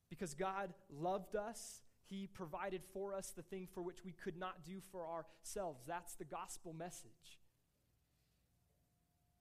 Because 0.10 0.34
God 0.34 0.74
loved 0.90 1.36
us, 1.36 1.82
He 2.10 2.28
provided 2.28 2.82
for 2.94 3.14
us 3.14 3.32
the 3.36 3.44
thing 3.44 3.68
for 3.74 3.82
which 3.82 4.04
we 4.04 4.12
could 4.12 4.38
not 4.38 4.66
do 4.66 4.82
for 4.92 5.06
ourselves. 5.06 5.82
That's 5.88 6.16
the 6.16 6.26
gospel 6.26 6.74
message. 6.74 7.40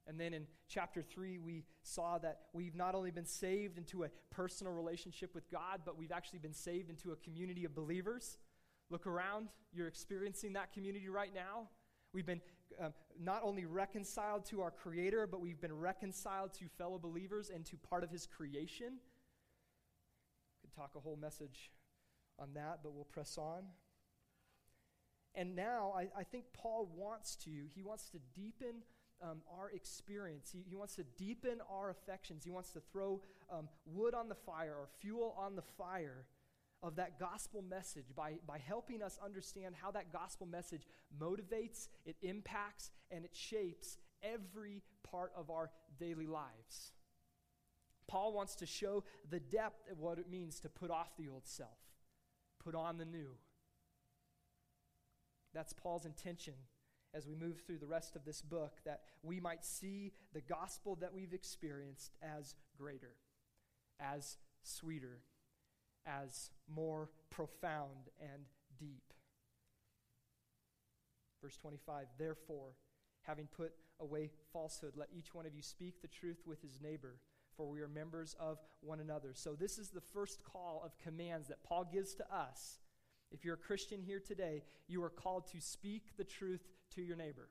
And 0.09 0.19
then 0.19 0.33
in 0.33 0.47
chapter 0.67 1.03
3, 1.03 1.37
we 1.37 1.65
saw 1.83 2.17
that 2.17 2.39
we've 2.51 2.75
not 2.75 2.95
only 2.95 3.11
been 3.11 3.27
saved 3.27 3.77
into 3.77 4.05
a 4.05 4.09
personal 4.31 4.73
relationship 4.73 5.35
with 5.35 5.49
God, 5.51 5.81
but 5.85 5.97
we've 5.97 6.11
actually 6.11 6.39
been 6.39 6.53
saved 6.53 6.89
into 6.89 7.11
a 7.11 7.15
community 7.17 7.63
of 7.63 7.75
believers. 7.75 8.39
Look 8.89 9.05
around, 9.05 9.49
you're 9.71 9.87
experiencing 9.87 10.53
that 10.53 10.73
community 10.73 11.09
right 11.09 11.33
now. 11.33 11.69
We've 12.11 12.25
been 12.25 12.41
um, 12.81 12.93
not 13.21 13.41
only 13.43 13.65
reconciled 13.65 14.45
to 14.45 14.61
our 14.61 14.71
Creator, 14.71 15.27
but 15.27 15.41
we've 15.41 15.61
been 15.61 15.77
reconciled 15.77 16.53
to 16.55 16.65
fellow 16.77 16.97
believers 16.97 17.51
and 17.53 17.63
to 17.65 17.77
part 17.77 18.03
of 18.03 18.09
His 18.09 18.25
creation. 18.25 18.93
Could 20.69 20.81
talk 20.81 20.91
a 20.95 20.99
whole 20.99 21.17
message 21.19 21.71
on 22.37 22.49
that, 22.53 22.79
but 22.83 22.93
we'll 22.93 23.05
press 23.05 23.37
on. 23.37 23.63
And 25.35 25.55
now 25.55 25.93
I, 25.95 26.07
I 26.17 26.23
think 26.23 26.45
Paul 26.53 26.89
wants 26.95 27.35
to, 27.45 27.49
he 27.73 27.81
wants 27.81 28.09
to 28.09 28.19
deepen 28.35 28.83
um, 29.21 29.41
our 29.57 29.71
experience. 29.71 30.49
He, 30.51 30.63
he, 30.67 30.75
wants 30.75 30.95
to 30.95 31.03
deepen 31.17 31.59
our 31.69 31.89
affections. 31.89 32.43
He 32.43 32.51
wants 32.51 32.71
to 32.71 32.81
throw 32.91 33.21
um, 33.51 33.67
wood 33.85 34.13
on 34.13 34.29
the 34.29 34.35
fire 34.35 34.75
or 34.79 34.87
fuel 34.99 35.35
on 35.37 35.55
the 35.55 35.61
fire 35.61 36.25
of 36.81 36.95
that 36.95 37.19
gospel 37.19 37.61
message 37.61 38.05
by, 38.15 38.35
by 38.47 38.57
helping 38.57 39.01
us 39.01 39.19
understand 39.23 39.75
how 39.81 39.91
that 39.91 40.13
gospel 40.13 40.47
message 40.47 40.83
motivates, 41.21 41.87
it 42.05 42.15
impacts, 42.21 42.91
and 43.11 43.25
it 43.25 43.35
shapes 43.35 43.97
every 44.23 44.81
part 45.09 45.31
of 45.35 45.49
our 45.49 45.69
daily 45.99 46.27
lives. 46.27 46.93
Paul 48.09 48.33
wants 48.33 48.55
to 48.55 48.65
show 48.65 49.03
the 49.29 49.39
depth 49.39 49.89
of 49.91 49.99
what 49.99 50.17
it 50.17 50.29
means 50.29 50.59
to 50.61 50.69
put 50.69 50.89
off 50.89 51.15
the 51.15 51.29
old 51.29 51.45
self, 51.45 51.77
put 52.59 52.73
on 52.73 52.97
the 52.97 53.05
new. 53.05 53.35
That's 55.53 55.73
Paul's 55.73 56.05
intention 56.05 56.55
as 57.13 57.27
we 57.27 57.35
move 57.35 57.61
through 57.65 57.77
the 57.77 57.87
rest 57.87 58.15
of 58.15 58.25
this 58.25 58.41
book 58.41 58.79
that 58.83 59.01
we 59.21 59.39
might 59.39 59.63
see 59.63 60.11
the 60.33 60.41
gospel 60.41 60.95
that 61.01 61.13
we've 61.13 61.33
experienced 61.33 62.15
as 62.21 62.55
greater, 62.75 63.13
as 63.99 64.37
sweeter, 64.63 65.19
as 66.05 66.49
more 66.67 67.09
profound 67.29 68.09
and 68.19 68.43
deep. 68.79 69.13
Verse 71.43 71.57
25, 71.57 72.07
therefore, 72.17 72.73
having 73.21 73.47
put 73.47 73.73
away 73.99 74.31
falsehood, 74.51 74.93
let 74.95 75.09
each 75.15 75.33
one 75.33 75.45
of 75.45 75.53
you 75.53 75.61
speak 75.61 76.01
the 76.01 76.07
truth 76.07 76.41
with 76.45 76.61
his 76.61 76.81
neighbor, 76.81 77.19
for 77.59 77.67
we 77.67 77.81
are 77.81 77.89
members 77.89 78.37
of 78.39 78.57
one 78.79 79.01
another. 79.01 79.31
So, 79.33 79.53
this 79.53 79.77
is 79.77 79.89
the 79.89 79.99
first 79.99 80.41
call 80.45 80.81
of 80.85 80.97
commands 80.97 81.49
that 81.49 81.61
Paul 81.61 81.85
gives 81.91 82.15
to 82.15 82.33
us. 82.33 82.79
If 83.31 83.43
you're 83.43 83.55
a 83.55 83.57
Christian 83.57 84.01
here 84.01 84.21
today, 84.25 84.63
you 84.87 85.03
are 85.03 85.09
called 85.09 85.45
to 85.51 85.59
speak 85.59 86.17
the 86.17 86.23
truth 86.23 86.61
to 86.95 87.01
your 87.01 87.17
neighbor. 87.17 87.49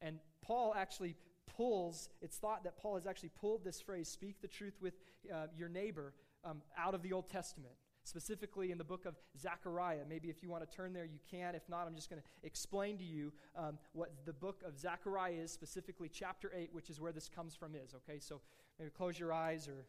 And 0.00 0.20
Paul 0.42 0.74
actually 0.78 1.16
pulls, 1.56 2.08
it's 2.22 2.36
thought 2.36 2.62
that 2.62 2.78
Paul 2.78 2.94
has 2.94 3.04
actually 3.04 3.30
pulled 3.30 3.64
this 3.64 3.80
phrase, 3.80 4.08
speak 4.08 4.40
the 4.40 4.46
truth 4.48 4.78
with 4.80 4.94
uh, 5.34 5.46
your 5.56 5.68
neighbor, 5.68 6.14
um, 6.44 6.62
out 6.78 6.94
of 6.94 7.02
the 7.02 7.12
Old 7.12 7.28
Testament, 7.28 7.74
specifically 8.04 8.70
in 8.70 8.78
the 8.78 8.84
book 8.84 9.06
of 9.06 9.16
Zechariah. 9.36 10.04
Maybe 10.08 10.28
if 10.30 10.40
you 10.40 10.50
want 10.50 10.70
to 10.70 10.76
turn 10.76 10.92
there, 10.92 11.04
you 11.04 11.18
can. 11.28 11.56
If 11.56 11.68
not, 11.68 11.88
I'm 11.88 11.96
just 11.96 12.08
going 12.08 12.22
to 12.22 12.28
explain 12.46 12.96
to 12.98 13.04
you 13.04 13.32
um, 13.56 13.76
what 13.92 14.12
the 14.24 14.32
book 14.32 14.62
of 14.64 14.78
Zechariah 14.78 15.32
is, 15.32 15.50
specifically 15.50 16.08
chapter 16.08 16.52
8, 16.54 16.70
which 16.72 16.90
is 16.90 17.00
where 17.00 17.12
this 17.12 17.28
comes 17.28 17.56
from, 17.56 17.74
is. 17.74 17.92
Okay, 17.92 18.20
so 18.20 18.40
maybe 18.78 18.90
close 18.90 19.18
your 19.18 19.32
eyes, 19.32 19.68
or 19.68 19.86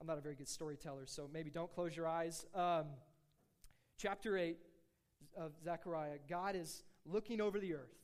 I'm 0.00 0.06
not 0.06 0.18
a 0.18 0.20
very 0.20 0.34
good 0.34 0.48
storyteller, 0.48 1.06
so 1.06 1.28
maybe 1.32 1.50
don't 1.50 1.72
close 1.72 1.96
your 1.96 2.08
eyes. 2.08 2.46
Um, 2.54 2.86
chapter 3.98 4.38
8 4.38 4.56
of 5.36 5.52
Zechariah, 5.62 6.18
God 6.28 6.56
is 6.56 6.82
looking 7.04 7.40
over 7.40 7.58
the 7.58 7.74
earth, 7.74 7.98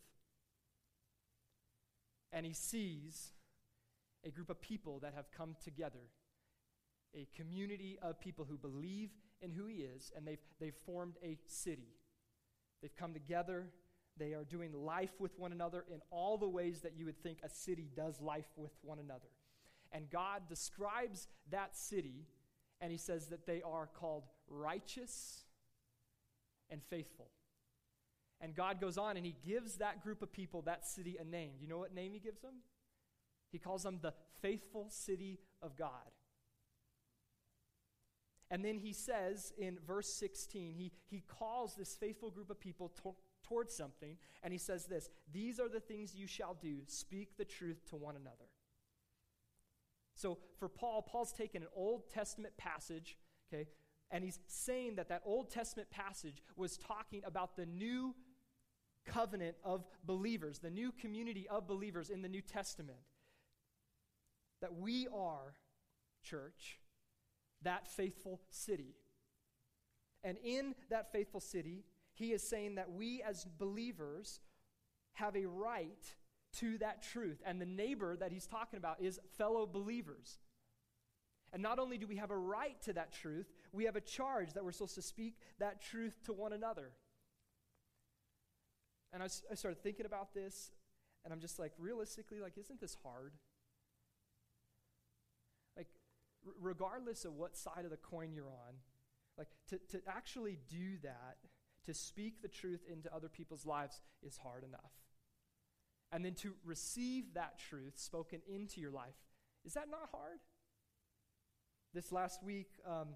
and 2.32 2.44
he 2.44 2.52
sees 2.52 3.32
a 4.24 4.30
group 4.30 4.50
of 4.50 4.60
people 4.60 4.98
that 5.00 5.14
have 5.14 5.30
come 5.30 5.56
together, 5.62 6.10
a 7.14 7.26
community 7.34 7.98
of 8.02 8.20
people 8.20 8.44
who 8.44 8.58
believe 8.58 9.10
in 9.40 9.50
who 9.50 9.66
he 9.66 9.76
is, 9.76 10.12
and 10.16 10.26
they've, 10.26 10.38
they've 10.60 10.74
formed 10.84 11.14
a 11.22 11.38
city. 11.46 11.88
They've 12.82 12.94
come 12.94 13.14
together. 13.14 13.70
They 14.18 14.32
are 14.32 14.44
doing 14.44 14.72
life 14.72 15.12
with 15.18 15.38
one 15.38 15.52
another 15.52 15.84
in 15.92 16.00
all 16.10 16.36
the 16.36 16.48
ways 16.48 16.80
that 16.80 16.94
you 16.96 17.04
would 17.06 17.22
think 17.22 17.38
a 17.42 17.48
city 17.48 17.90
does 17.94 18.20
life 18.20 18.48
with 18.56 18.72
one 18.82 18.98
another. 18.98 19.28
And 19.92 20.10
God 20.10 20.42
describes 20.48 21.28
that 21.50 21.76
city, 21.76 22.26
and 22.80 22.92
he 22.92 22.98
says 22.98 23.26
that 23.28 23.46
they 23.46 23.62
are 23.62 23.86
called 23.86 24.24
righteous 24.48 25.44
and 26.70 26.82
faithful. 26.82 27.30
And 28.40 28.54
God 28.54 28.80
goes 28.80 28.98
on 28.98 29.16
and 29.16 29.24
he 29.24 29.34
gives 29.46 29.76
that 29.76 30.02
group 30.02 30.22
of 30.22 30.32
people, 30.32 30.62
that 30.62 30.86
city, 30.86 31.16
a 31.18 31.24
name. 31.24 31.52
You 31.60 31.68
know 31.68 31.78
what 31.78 31.94
name 31.94 32.12
he 32.12 32.20
gives 32.20 32.40
them? 32.40 32.54
He 33.50 33.58
calls 33.58 33.82
them 33.82 33.98
the 34.02 34.12
faithful 34.42 34.86
city 34.90 35.38
of 35.62 35.76
God. 35.76 35.88
And 38.50 38.64
then 38.64 38.78
he 38.78 38.92
says 38.92 39.52
in 39.58 39.78
verse 39.86 40.12
16, 40.12 40.74
he, 40.74 40.92
he 41.08 41.22
calls 41.26 41.74
this 41.74 41.96
faithful 41.96 42.30
group 42.30 42.50
of 42.50 42.60
people 42.60 42.92
to, 43.02 43.14
towards 43.42 43.74
something, 43.74 44.16
and 44.42 44.52
he 44.52 44.58
says 44.58 44.86
this 44.86 45.10
These 45.32 45.58
are 45.58 45.68
the 45.68 45.80
things 45.80 46.14
you 46.14 46.26
shall 46.26 46.56
do 46.60 46.78
speak 46.86 47.36
the 47.36 47.44
truth 47.44 47.88
to 47.90 47.96
one 47.96 48.14
another. 48.14 48.46
So 50.16 50.38
for 50.58 50.68
Paul, 50.68 51.02
Paul's 51.02 51.32
taken 51.32 51.62
an 51.62 51.68
Old 51.76 52.10
Testament 52.10 52.56
passage, 52.56 53.16
okay, 53.52 53.68
and 54.10 54.24
he's 54.24 54.40
saying 54.46 54.96
that 54.96 55.10
that 55.10 55.22
Old 55.24 55.50
Testament 55.50 55.90
passage 55.90 56.42
was 56.56 56.78
talking 56.78 57.22
about 57.24 57.56
the 57.56 57.66
new 57.66 58.14
covenant 59.04 59.56
of 59.62 59.84
believers, 60.04 60.58
the 60.58 60.70
new 60.70 60.90
community 60.90 61.46
of 61.48 61.68
believers 61.68 62.08
in 62.08 62.22
the 62.22 62.28
New 62.28 62.40
Testament. 62.40 62.98
That 64.62 64.74
we 64.74 65.06
are, 65.14 65.54
church, 66.22 66.78
that 67.62 67.86
faithful 67.86 68.40
city. 68.48 68.94
And 70.24 70.38
in 70.42 70.74
that 70.88 71.12
faithful 71.12 71.40
city, 71.40 71.84
he 72.14 72.32
is 72.32 72.42
saying 72.42 72.76
that 72.76 72.90
we 72.90 73.22
as 73.22 73.44
believers 73.58 74.40
have 75.12 75.36
a 75.36 75.44
right 75.44 76.14
to 76.60 76.78
that 76.78 77.02
truth. 77.02 77.42
And 77.44 77.60
the 77.60 77.66
neighbor 77.66 78.16
that 78.16 78.32
he's 78.32 78.46
talking 78.46 78.78
about 78.78 79.00
is 79.00 79.20
fellow 79.36 79.66
believers. 79.66 80.38
And 81.52 81.62
not 81.62 81.78
only 81.78 81.96
do 81.96 82.06
we 82.06 82.16
have 82.16 82.30
a 82.30 82.36
right 82.36 82.80
to 82.82 82.92
that 82.94 83.12
truth, 83.12 83.46
we 83.72 83.84
have 83.84 83.96
a 83.96 84.00
charge 84.00 84.52
that 84.54 84.64
we're 84.64 84.72
supposed 84.72 84.96
to 84.96 85.02
speak 85.02 85.38
that 85.58 85.80
truth 85.80 86.18
to 86.24 86.32
one 86.32 86.52
another. 86.52 86.90
And 89.12 89.22
I, 89.22 89.26
I 89.50 89.54
started 89.54 89.82
thinking 89.82 90.04
about 90.04 90.34
this, 90.34 90.72
and 91.24 91.32
I'm 91.32 91.40
just 91.40 91.58
like, 91.58 91.72
realistically, 91.78 92.40
like, 92.40 92.58
isn't 92.58 92.80
this 92.80 92.96
hard? 93.02 93.32
Like, 95.76 95.88
r- 96.46 96.52
regardless 96.60 97.24
of 97.24 97.34
what 97.34 97.56
side 97.56 97.84
of 97.84 97.90
the 97.90 97.96
coin 97.96 98.32
you're 98.34 98.50
on, 98.50 98.74
like, 99.38 99.48
to, 99.68 99.78
to 99.96 100.02
actually 100.08 100.58
do 100.68 100.98
that, 101.02 101.36
to 101.86 101.94
speak 101.94 102.42
the 102.42 102.48
truth 102.48 102.80
into 102.92 103.14
other 103.14 103.28
people's 103.28 103.64
lives 103.64 104.02
is 104.22 104.36
hard 104.36 104.64
enough. 104.64 104.92
And 106.12 106.24
then 106.24 106.34
to 106.34 106.54
receive 106.64 107.34
that 107.34 107.58
truth 107.58 107.94
spoken 107.96 108.40
into 108.48 108.80
your 108.80 108.90
life, 108.90 109.16
is 109.64 109.74
that 109.74 109.88
not 109.90 110.08
hard? 110.12 110.38
This 111.92 112.12
last 112.12 112.42
week, 112.42 112.68
um, 112.86 113.08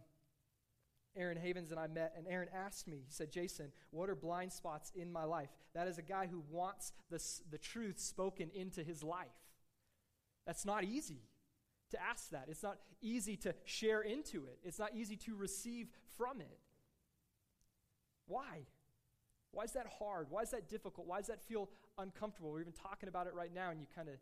Aaron 1.17 1.37
Havens 1.37 1.71
and 1.71 1.81
I 1.81 1.87
met, 1.87 2.15
and 2.17 2.27
Aaron 2.29 2.49
asked 2.55 2.87
me, 2.87 3.03
he 3.07 3.13
said, 3.13 3.33
Jason, 3.33 3.73
what 3.91 4.09
are 4.09 4.15
blind 4.15 4.53
spots 4.53 4.93
in 4.95 5.13
my 5.13 5.25
life? 5.25 5.49
That 5.75 5.89
is 5.89 5.99
a 5.99 6.03
guy 6.03 6.29
who 6.31 6.43
wants 6.51 6.93
the, 7.11 7.23
the 7.51 7.59
truth 7.59 7.99
spoken 7.99 8.51
into 8.55 8.83
his 8.83 9.03
life. 9.03 9.27
That's 10.47 10.65
not 10.65 10.85
easy 10.85 11.23
to 11.91 12.01
ask 12.01 12.31
that. 12.31 12.47
It's 12.49 12.63
not 12.63 12.79
easy 13.03 13.37
to 13.39 13.55
share 13.65 14.03
into 14.03 14.45
it, 14.47 14.59
it's 14.65 14.79
not 14.79 14.95
easy 14.95 15.17
to 15.17 15.35
receive 15.35 15.89
from 16.17 16.41
it. 16.41 16.59
Why? 18.27 18.67
Why 19.53 19.65
is 19.65 19.73
that 19.73 19.87
hard? 19.99 20.29
Why 20.31 20.43
is 20.43 20.51
that 20.51 20.69
difficult? 20.69 21.09
Why 21.09 21.19
does 21.19 21.27
that 21.27 21.43
feel 21.43 21.69
uncomfortable? 22.01 22.51
We're 22.51 22.61
even 22.61 22.73
talking 22.73 23.09
about 23.09 23.27
it 23.27 23.35
right 23.35 23.55
now, 23.55 23.71
and 23.71 23.81
you 23.81 23.87
kind 23.95 24.09
of, 24.09 24.15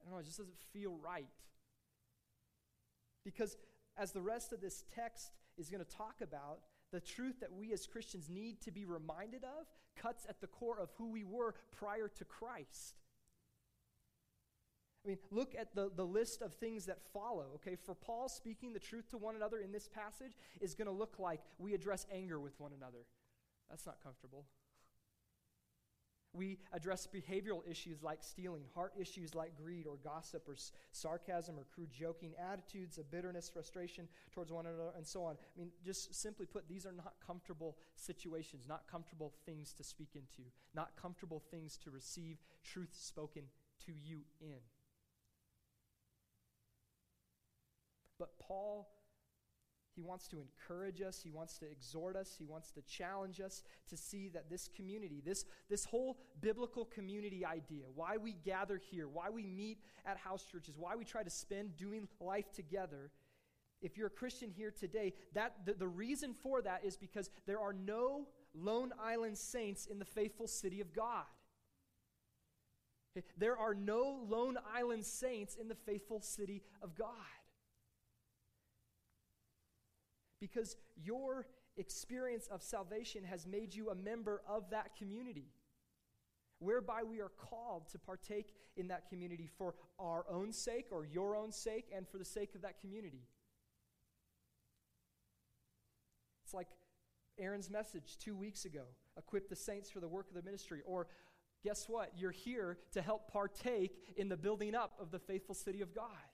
I 0.00 0.04
don't 0.04 0.12
know, 0.12 0.18
it 0.18 0.24
just 0.24 0.38
doesn't 0.38 0.58
feel 0.72 0.96
right. 1.02 1.26
Because 3.24 3.56
as 3.96 4.12
the 4.12 4.22
rest 4.22 4.52
of 4.52 4.60
this 4.60 4.84
text 4.94 5.32
is 5.58 5.70
going 5.70 5.84
to 5.84 5.96
talk 5.96 6.16
about 6.22 6.60
the 6.92 7.00
truth 7.00 7.40
that 7.40 7.52
we 7.52 7.72
as 7.72 7.86
Christians 7.86 8.28
need 8.28 8.60
to 8.62 8.70
be 8.70 8.84
reminded 8.84 9.44
of 9.44 9.66
cuts 9.96 10.26
at 10.28 10.40
the 10.40 10.46
core 10.46 10.78
of 10.78 10.90
who 10.96 11.10
we 11.10 11.24
were 11.24 11.54
prior 11.70 12.08
to 12.08 12.24
Christ. 12.24 12.94
I 15.04 15.08
mean, 15.08 15.18
look 15.30 15.54
at 15.58 15.74
the, 15.74 15.90
the 15.94 16.04
list 16.04 16.42
of 16.42 16.54
things 16.54 16.86
that 16.86 16.98
follow. 17.12 17.46
Okay, 17.56 17.76
for 17.76 17.94
Paul, 17.94 18.28
speaking 18.28 18.72
the 18.72 18.78
truth 18.78 19.08
to 19.10 19.18
one 19.18 19.34
another 19.34 19.58
in 19.58 19.72
this 19.72 19.88
passage 19.88 20.36
is 20.60 20.74
going 20.74 20.86
to 20.86 20.92
look 20.92 21.18
like 21.18 21.40
we 21.58 21.74
address 21.74 22.06
anger 22.12 22.38
with 22.38 22.58
one 22.60 22.70
another. 22.76 23.04
That's 23.68 23.84
not 23.84 23.96
comfortable. 24.02 24.44
We 26.34 26.58
address 26.72 27.06
behavioral 27.06 27.60
issues 27.70 28.02
like 28.02 28.22
stealing, 28.22 28.62
heart 28.74 28.94
issues 28.98 29.34
like 29.34 29.54
greed 29.54 29.86
or 29.86 29.96
gossip 30.02 30.48
or 30.48 30.54
s- 30.54 30.72
sarcasm 30.90 31.58
or 31.58 31.66
crude 31.74 31.92
joking, 31.92 32.32
attitudes 32.38 32.96
of 32.96 33.10
bitterness, 33.10 33.50
frustration 33.50 34.08
towards 34.32 34.50
one 34.50 34.64
another, 34.64 34.92
and 34.96 35.06
so 35.06 35.24
on. 35.24 35.36
I 35.36 35.58
mean, 35.58 35.70
just 35.84 36.14
simply 36.14 36.46
put, 36.46 36.68
these 36.68 36.86
are 36.86 36.92
not 36.92 37.14
comfortable 37.26 37.76
situations, 37.96 38.64
not 38.66 38.84
comfortable 38.90 39.34
things 39.44 39.74
to 39.74 39.84
speak 39.84 40.10
into, 40.14 40.48
not 40.74 40.96
comfortable 40.96 41.42
things 41.50 41.76
to 41.84 41.90
receive 41.90 42.38
truth 42.64 42.94
spoken 42.94 43.42
to 43.84 43.92
you 43.92 44.20
in. 44.40 44.60
But 48.18 48.38
Paul 48.38 48.88
he 49.94 50.02
wants 50.02 50.26
to 50.28 50.40
encourage 50.40 51.02
us. 51.02 51.20
He 51.22 51.30
wants 51.30 51.58
to 51.58 51.70
exhort 51.70 52.16
us. 52.16 52.34
He 52.38 52.44
wants 52.44 52.70
to 52.72 52.82
challenge 52.82 53.40
us 53.40 53.62
to 53.88 53.96
see 53.96 54.28
that 54.30 54.48
this 54.48 54.68
community, 54.74 55.22
this, 55.24 55.44
this 55.68 55.84
whole 55.84 56.18
biblical 56.40 56.86
community 56.86 57.44
idea, 57.44 57.84
why 57.94 58.16
we 58.16 58.32
gather 58.44 58.80
here, 58.90 59.06
why 59.08 59.28
we 59.28 59.44
meet 59.46 59.78
at 60.06 60.16
house 60.16 60.44
churches, 60.50 60.74
why 60.78 60.96
we 60.96 61.04
try 61.04 61.22
to 61.22 61.30
spend 61.30 61.76
doing 61.76 62.08
life 62.20 62.50
together, 62.52 63.10
if 63.82 63.98
you're 63.98 64.06
a 64.06 64.10
Christian 64.10 64.50
here 64.50 64.70
today, 64.70 65.12
that 65.34 65.66
the, 65.66 65.74
the 65.74 65.88
reason 65.88 66.32
for 66.32 66.62
that 66.62 66.84
is 66.84 66.96
because 66.96 67.28
there 67.46 67.60
are 67.60 67.72
no 67.74 68.28
Lone 68.54 68.92
Island 69.02 69.36
saints 69.36 69.86
in 69.86 69.98
the 69.98 70.04
faithful 70.04 70.46
city 70.46 70.80
of 70.80 70.94
God. 70.94 71.24
There 73.36 73.58
are 73.58 73.74
no 73.74 74.20
Lone 74.26 74.56
Island 74.74 75.04
saints 75.04 75.56
in 75.56 75.68
the 75.68 75.74
faithful 75.74 76.22
city 76.22 76.62
of 76.80 76.94
God 76.94 77.10
because 80.42 80.76
your 81.00 81.46
experience 81.76 82.48
of 82.50 82.64
salvation 82.64 83.22
has 83.22 83.46
made 83.46 83.72
you 83.72 83.90
a 83.90 83.94
member 83.94 84.42
of 84.48 84.68
that 84.70 84.96
community, 84.96 85.52
whereby 86.58 87.04
we 87.04 87.20
are 87.20 87.30
called 87.38 87.88
to 87.92 87.96
partake 87.96 88.52
in 88.76 88.88
that 88.88 89.08
community 89.08 89.48
for 89.56 89.76
our 90.00 90.24
own 90.28 90.52
sake 90.52 90.86
or 90.90 91.06
your 91.06 91.36
own 91.36 91.52
sake 91.52 91.92
and 91.96 92.08
for 92.08 92.18
the 92.18 92.24
sake 92.24 92.56
of 92.56 92.62
that 92.62 92.80
community. 92.80 93.22
It's 96.44 96.52
like 96.52 96.66
Aaron's 97.38 97.70
message 97.70 98.18
two 98.18 98.34
weeks 98.34 98.64
ago 98.64 98.82
equip 99.16 99.48
the 99.48 99.54
saints 99.54 99.90
for 99.90 100.00
the 100.00 100.08
work 100.08 100.26
of 100.28 100.34
the 100.34 100.42
ministry. 100.42 100.80
Or 100.84 101.06
guess 101.62 101.88
what? 101.88 102.10
You're 102.16 102.32
here 102.32 102.78
to 102.94 103.00
help 103.00 103.30
partake 103.30 104.14
in 104.16 104.28
the 104.28 104.36
building 104.36 104.74
up 104.74 104.94
of 105.00 105.12
the 105.12 105.20
faithful 105.20 105.54
city 105.54 105.82
of 105.82 105.94
God 105.94 106.31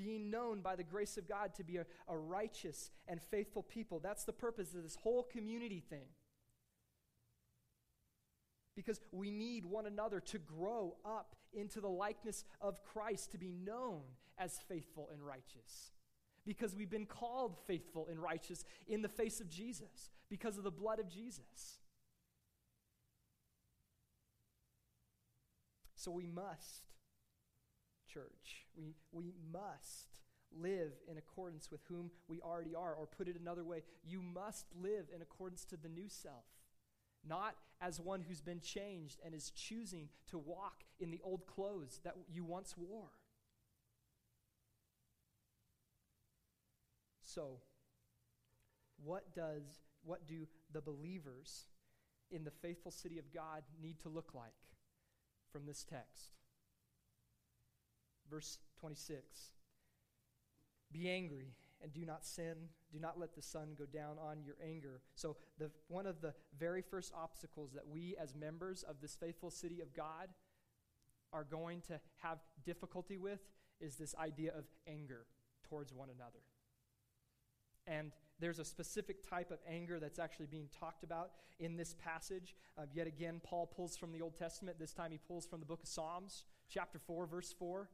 being 0.00 0.30
known 0.30 0.60
by 0.60 0.76
the 0.76 0.84
grace 0.84 1.16
of 1.16 1.28
God 1.28 1.54
to 1.54 1.64
be 1.64 1.76
a, 1.76 1.86
a 2.08 2.16
righteous 2.16 2.90
and 3.06 3.20
faithful 3.20 3.62
people. 3.62 4.00
That's 4.00 4.24
the 4.24 4.32
purpose 4.32 4.74
of 4.74 4.82
this 4.82 4.96
whole 4.96 5.22
community 5.22 5.82
thing. 5.88 6.08
Because 8.76 9.00
we 9.12 9.30
need 9.30 9.66
one 9.66 9.86
another 9.86 10.20
to 10.20 10.38
grow 10.38 10.96
up 11.04 11.36
into 11.52 11.80
the 11.80 11.88
likeness 11.88 12.44
of 12.60 12.82
Christ, 12.82 13.32
to 13.32 13.38
be 13.38 13.52
known 13.52 14.02
as 14.38 14.58
faithful 14.68 15.10
and 15.12 15.24
righteous. 15.24 15.92
Because 16.46 16.74
we've 16.74 16.90
been 16.90 17.06
called 17.06 17.56
faithful 17.66 18.08
and 18.08 18.18
righteous 18.20 18.64
in 18.88 19.02
the 19.02 19.08
face 19.08 19.40
of 19.40 19.50
Jesus, 19.50 20.10
because 20.30 20.56
of 20.56 20.64
the 20.64 20.70
blood 20.70 20.98
of 20.98 21.08
Jesus. 21.08 21.80
So 25.96 26.10
we 26.10 26.26
must 26.26 26.88
church. 28.12 28.66
We, 28.76 28.94
we 29.12 29.32
must 29.52 30.20
live 30.58 30.92
in 31.10 31.16
accordance 31.16 31.70
with 31.70 31.80
whom 31.88 32.10
we 32.28 32.40
already 32.40 32.74
are. 32.74 32.94
Or 32.94 33.06
put 33.06 33.28
it 33.28 33.36
another 33.40 33.64
way, 33.64 33.82
you 34.04 34.20
must 34.20 34.66
live 34.80 35.06
in 35.14 35.22
accordance 35.22 35.64
to 35.66 35.76
the 35.76 35.88
new 35.88 36.08
self, 36.08 36.44
not 37.26 37.56
as 37.80 38.00
one 38.00 38.24
who's 38.26 38.40
been 38.40 38.60
changed 38.60 39.20
and 39.24 39.34
is 39.34 39.50
choosing 39.50 40.08
to 40.30 40.38
walk 40.38 40.84
in 40.98 41.10
the 41.10 41.20
old 41.24 41.46
clothes 41.46 42.00
that 42.04 42.14
you 42.30 42.44
once 42.44 42.74
wore. 42.76 43.10
So, 47.22 47.58
what 49.02 49.34
does 49.34 49.62
what 50.02 50.26
do 50.26 50.46
the 50.72 50.80
believers 50.80 51.66
in 52.30 52.44
the 52.44 52.50
faithful 52.50 52.90
city 52.90 53.18
of 53.18 53.32
God 53.32 53.62
need 53.80 54.00
to 54.00 54.08
look 54.08 54.34
like 54.34 54.52
from 55.52 55.66
this 55.66 55.84
text? 55.84 56.39
Verse 58.30 58.58
26 58.80 59.52
Be 60.92 61.10
angry 61.10 61.54
and 61.82 61.92
do 61.92 62.04
not 62.04 62.24
sin. 62.24 62.54
Do 62.92 62.98
not 62.98 63.18
let 63.18 63.34
the 63.34 63.42
sun 63.42 63.74
go 63.78 63.84
down 63.86 64.16
on 64.18 64.42
your 64.44 64.56
anger. 64.64 65.00
So, 65.14 65.36
the, 65.58 65.70
one 65.88 66.06
of 66.06 66.20
the 66.20 66.34
very 66.58 66.82
first 66.82 67.12
obstacles 67.16 67.72
that 67.74 67.86
we, 67.86 68.16
as 68.20 68.34
members 68.34 68.82
of 68.82 69.00
this 69.00 69.14
faithful 69.14 69.50
city 69.50 69.80
of 69.80 69.94
God, 69.94 70.28
are 71.32 71.44
going 71.44 71.80
to 71.82 72.00
have 72.18 72.38
difficulty 72.64 73.16
with 73.16 73.40
is 73.80 73.96
this 73.96 74.14
idea 74.18 74.52
of 74.56 74.64
anger 74.86 75.26
towards 75.68 75.92
one 75.92 76.08
another. 76.14 76.40
And 77.86 78.12
there's 78.40 78.58
a 78.58 78.64
specific 78.64 79.28
type 79.28 79.50
of 79.50 79.58
anger 79.68 79.98
that's 80.00 80.18
actually 80.18 80.46
being 80.46 80.68
talked 80.78 81.04
about 81.04 81.30
in 81.58 81.76
this 81.76 81.94
passage. 81.94 82.54
Uh, 82.76 82.82
yet 82.92 83.06
again, 83.06 83.40
Paul 83.42 83.66
pulls 83.66 83.96
from 83.96 84.12
the 84.12 84.22
Old 84.22 84.36
Testament. 84.36 84.78
This 84.78 84.92
time 84.92 85.12
he 85.12 85.18
pulls 85.18 85.46
from 85.46 85.60
the 85.60 85.66
book 85.66 85.82
of 85.82 85.88
Psalms, 85.88 86.44
chapter 86.68 86.98
4, 86.98 87.26
verse 87.26 87.54
4. 87.58 87.88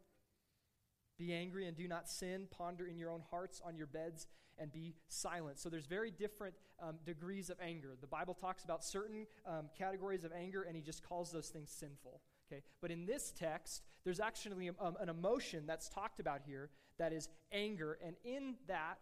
Be 1.19 1.33
angry 1.33 1.67
and 1.67 1.77
do 1.77 1.89
not 1.89 2.09
sin. 2.09 2.47
Ponder 2.51 2.87
in 2.87 2.99
your 2.99 3.11
own 3.11 3.23
hearts 3.31 3.61
on 3.65 3.77
your 3.77 3.87
beds 3.87 4.27
and 4.59 4.73
be 4.73 4.95
silent. 5.09 5.59
So 5.59 5.69
there's 5.69 5.87
very 5.87 6.11
different 6.11 6.55
um, 6.81 6.97
degrees 7.05 7.51
of 7.51 7.59
anger. 7.61 7.97
The 8.01 8.07
Bible 8.07 8.35
talks 8.35 8.65
about 8.65 8.85
certain 8.85 9.27
um, 9.47 9.69
categories 9.77 10.25
of 10.25 10.33
anger, 10.33 10.63
and 10.63 10.77
he 10.77 10.83
just 10.83 11.03
calls 11.03 11.31
those 11.31 11.49
things 11.49 11.71
sinful. 11.71 12.21
Okay, 12.51 12.63
but 12.81 12.91
in 12.91 13.07
this 13.07 13.33
text, 13.37 13.83
there's 14.05 14.21
actually 14.21 14.71
um, 14.81 14.97
an 15.01 15.09
emotion 15.09 15.65
that's 15.67 15.89
talked 15.89 16.21
about 16.21 16.43
here 16.47 16.71
that 16.99 17.13
is 17.13 17.29
anger, 17.53 17.99
and 18.05 18.17
in 18.25 18.55
that, 18.69 18.99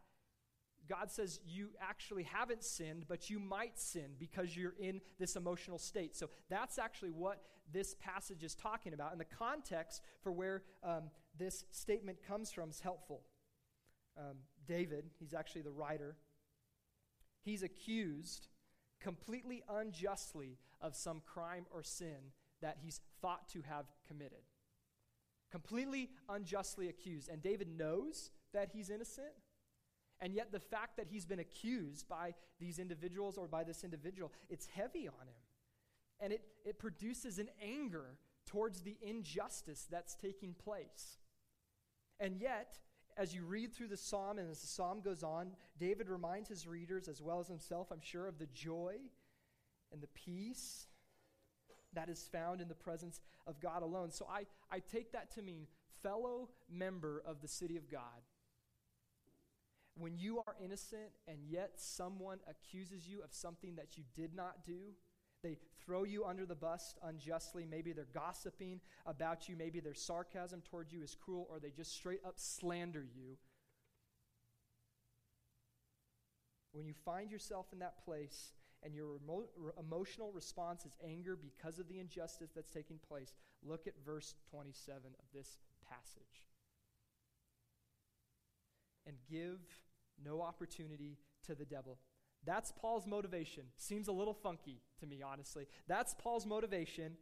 God 0.88 1.11
says 1.11 1.40
you 1.47 1.70
actually 1.81 2.25
haven't 2.25 2.62
sinned, 2.62 3.07
but 3.09 3.31
you 3.31 3.38
might 3.38 3.79
sin 3.79 4.16
because 4.18 4.57
you're 4.57 4.75
in 4.79 5.01
this 5.18 5.37
emotional 5.37 5.79
state. 5.79 6.16
So 6.16 6.31
that's 6.51 6.79
actually 6.79 7.11
what 7.11 7.42
this 7.73 7.94
passage 7.94 8.42
is 8.42 8.55
talking 8.55 8.92
about. 8.92 9.12
And 9.12 9.20
the 9.20 9.25
context 9.25 10.03
for 10.23 10.33
where 10.33 10.62
um, 10.83 11.05
this 11.38 11.64
statement 11.70 12.18
comes 12.27 12.53
from 12.53 12.70
is 12.70 12.81
helpful. 12.81 13.23
Um, 14.18 14.37
David, 14.66 15.07
he's 15.18 15.35
actually 15.35 15.62
the 15.62 15.70
writer, 15.70 16.16
he's 17.42 17.62
accused 17.62 18.49
completely 19.01 19.62
unjustly 19.68 20.59
of 20.81 20.94
some 20.94 21.20
crime 21.25 21.66
or 21.70 21.83
sin 21.83 22.33
that 22.62 22.79
he's 22.83 23.01
thought 23.20 23.49
to 23.51 23.62
have 23.62 23.85
committed. 24.09 24.38
Completely 25.51 26.11
unjustly 26.29 26.88
accused. 26.88 27.29
And 27.29 27.42
David 27.42 27.68
knows 27.77 28.31
that 28.53 28.70
he's 28.73 28.90
innocent. 28.90 29.29
And 30.20 30.35
yet, 30.35 30.53
the 30.53 30.61
fact 30.61 30.96
that 30.96 31.07
he's 31.11 31.27
been 31.27 31.40
accused 31.40 32.09
by 32.09 32.35
these 32.61 32.79
individuals 32.79 33.37
or 33.37 33.46
by 33.46 33.64
this 33.64 33.85
individual, 33.85 34.33
it's 34.48 34.66
heavy 34.66 35.09
on 35.09 35.27
him. 35.27 35.42
And 36.20 36.33
it, 36.33 36.42
it 36.64 36.79
produces 36.79 37.38
an 37.38 37.48
anger 37.62 38.16
towards 38.46 38.81
the 38.81 38.96
injustice 39.03 39.87
that's 39.90 40.14
taking 40.14 40.55
place. 40.55 41.18
And 42.20 42.37
yet, 42.40 42.79
as 43.16 43.35
you 43.35 43.44
read 43.44 43.74
through 43.74 43.88
the 43.88 43.96
psalm 43.96 44.38
and 44.38 44.50
as 44.50 44.61
the 44.61 44.66
psalm 44.66 45.00
goes 45.00 45.22
on, 45.22 45.50
David 45.79 46.09
reminds 46.09 46.48
his 46.48 46.66
readers, 46.66 47.09
as 47.09 47.20
well 47.20 47.40
as 47.40 47.48
himself, 47.48 47.88
I'm 47.92 48.00
sure, 48.00 48.27
of 48.27 48.38
the 48.38 48.48
joy 48.55 48.96
and 49.92 50.03
the 50.03 50.09
peace 50.09 50.87
that 51.92 52.09
is 52.09 52.29
found 52.31 52.61
in 52.61 52.68
the 52.68 52.74
presence 52.74 53.20
of 53.46 53.61
God 53.61 53.83
alone. 53.83 54.11
So 54.11 54.27
I, 54.31 54.46
I 54.70 54.81
take 54.81 55.12
that 55.12 55.33
to 55.33 55.42
mean 55.42 55.66
fellow 56.03 56.48
member 56.70 57.22
of 57.27 57.40
the 57.40 57.48
city 57.48 57.77
of 57.77 57.90
God. 57.90 58.00
When 59.96 60.18
you 60.18 60.38
are 60.38 60.57
innocent 60.62 61.12
and 61.28 61.38
yet 61.48 61.72
someone 61.76 62.38
accuses 62.48 63.07
you 63.07 63.22
of 63.22 63.33
something 63.33 63.76
that 63.76 63.96
you 63.96 64.04
did 64.16 64.35
not 64.35 64.64
do, 64.66 64.94
they 65.42 65.57
throw 65.85 66.04
you 66.04 66.24
under 66.24 66.46
the 66.46 66.54
bus 66.54 66.96
unjustly. 67.04 67.66
Maybe 67.70 67.92
they're 67.92 68.09
gossiping 68.12 68.80
about 69.07 69.48
you. 69.48 69.57
Maybe 69.57 69.78
their 69.78 69.94
sarcasm 69.94 70.62
towards 70.62 70.92
you 70.92 71.02
is 71.02 71.14
cruel, 71.14 71.46
or 71.50 71.61
they 71.61 71.70
just 71.70 71.94
straight 71.94 72.20
up 72.26 72.35
slander 72.37 73.04
you. 73.14 73.37
When 76.72 76.87
you 76.87 76.94
find 77.04 77.30
yourself 77.30 77.66
in 77.72 77.78
that 77.80 78.04
place 78.04 78.52
and 78.83 78.94
your 78.94 79.16
emo- 79.22 79.48
emotional 79.78 80.33
response 80.33 80.85
is 80.85 80.96
anger 81.07 81.37
because 81.37 81.78
of 81.78 81.88
the 81.88 82.00
injustice 82.00 82.50
that's 82.52 82.70
taking 82.70 82.98
place, 83.07 83.33
look 83.62 83.87
at 83.87 83.94
verse 84.04 84.35
27 84.50 84.96
of 85.18 85.24
this 85.33 85.59
passage. 85.88 86.48
And 89.07 89.17
give 89.31 89.61
no 90.25 90.40
opportunity 90.40 91.19
to 91.47 91.55
the 91.55 91.64
devil. 91.64 91.99
That's 92.45 92.73
Paul's 92.73 93.07
motivation. 93.07 93.64
Seems 93.77 94.09
a 94.09 94.12
little 94.12 94.35
funky 94.35 94.83
to 95.01 95.07
me, 95.07 95.23
honestly. 95.23 95.67
That's 95.88 96.14
Paul's 96.14 96.47
motivation 96.47 97.17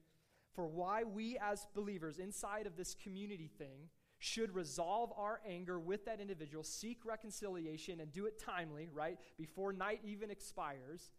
for 0.55 0.66
why 0.66 1.05
we, 1.05 1.38
as 1.38 1.66
believers 1.75 2.18
inside 2.18 2.66
of 2.66 2.77
this 2.77 2.95
community 2.95 3.51
thing, 3.59 3.88
should 4.18 4.55
resolve 4.55 5.12
our 5.16 5.40
anger 5.49 5.81
with 5.81 6.05
that 6.05 6.21
individual, 6.21 6.62
seek 6.62 7.05
reconciliation, 7.05 8.01
and 8.01 8.12
do 8.12 8.27
it 8.27 8.38
timely, 8.38 8.88
right? 8.92 9.18
Before 9.37 9.73
night 9.73 10.01
even 10.05 10.31
expires. 10.31 11.11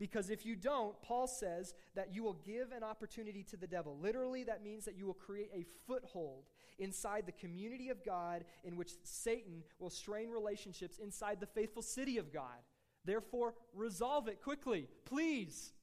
Because 0.00 0.30
if 0.30 0.46
you 0.46 0.56
don't, 0.56 1.00
Paul 1.02 1.28
says 1.28 1.74
that 1.94 2.14
you 2.14 2.22
will 2.22 2.40
give 2.46 2.72
an 2.72 2.82
opportunity 2.82 3.42
to 3.44 3.56
the 3.58 3.66
devil. 3.66 3.98
Literally, 4.00 4.42
that 4.44 4.64
means 4.64 4.86
that 4.86 4.96
you 4.96 5.04
will 5.04 5.12
create 5.12 5.50
a 5.54 5.66
foothold 5.86 6.44
inside 6.78 7.26
the 7.26 7.32
community 7.32 7.90
of 7.90 8.02
God 8.02 8.44
in 8.64 8.76
which 8.76 8.92
Satan 9.04 9.62
will 9.78 9.90
strain 9.90 10.30
relationships 10.30 10.96
inside 10.98 11.38
the 11.38 11.46
faithful 11.46 11.82
city 11.82 12.16
of 12.16 12.32
God. 12.32 12.64
Therefore, 13.04 13.54
resolve 13.74 14.26
it 14.26 14.40
quickly, 14.40 14.88
please. 15.04 15.74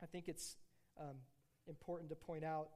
I 0.00 0.06
think 0.06 0.28
it's 0.28 0.56
um, 1.00 1.16
important 1.66 2.08
to 2.10 2.16
point 2.16 2.44
out 2.44 2.68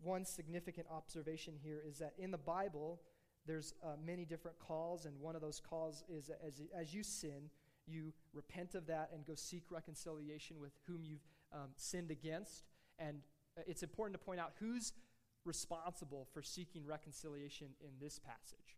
one 0.00 0.24
significant 0.24 0.86
observation 0.88 1.54
here 1.60 1.82
is 1.84 1.98
that 1.98 2.12
in 2.16 2.30
the 2.30 2.38
Bible, 2.38 3.00
there's 3.46 3.74
uh, 3.82 3.96
many 4.04 4.24
different 4.24 4.58
calls, 4.58 5.04
and 5.04 5.18
one 5.20 5.34
of 5.34 5.42
those 5.42 5.60
calls 5.60 6.04
is 6.08 6.30
as, 6.46 6.60
as 6.76 6.94
you 6.94 7.02
sin, 7.02 7.50
you 7.86 8.12
repent 8.32 8.74
of 8.74 8.86
that 8.86 9.10
and 9.12 9.26
go 9.26 9.34
seek 9.34 9.64
reconciliation 9.70 10.60
with 10.60 10.72
whom 10.86 11.04
you've 11.04 11.26
um, 11.52 11.70
sinned 11.76 12.10
against. 12.10 12.64
And 12.98 13.18
uh, 13.58 13.62
it's 13.66 13.82
important 13.82 14.18
to 14.18 14.24
point 14.24 14.40
out 14.40 14.52
who's 14.60 14.92
responsible 15.44 16.28
for 16.32 16.42
seeking 16.42 16.86
reconciliation 16.86 17.68
in 17.80 17.90
this 18.00 18.18
passage 18.18 18.76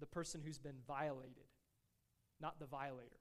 the 0.00 0.06
person 0.06 0.40
who's 0.44 0.58
been 0.58 0.76
violated, 0.88 1.46
not 2.40 2.58
the 2.58 2.66
violator. 2.66 3.20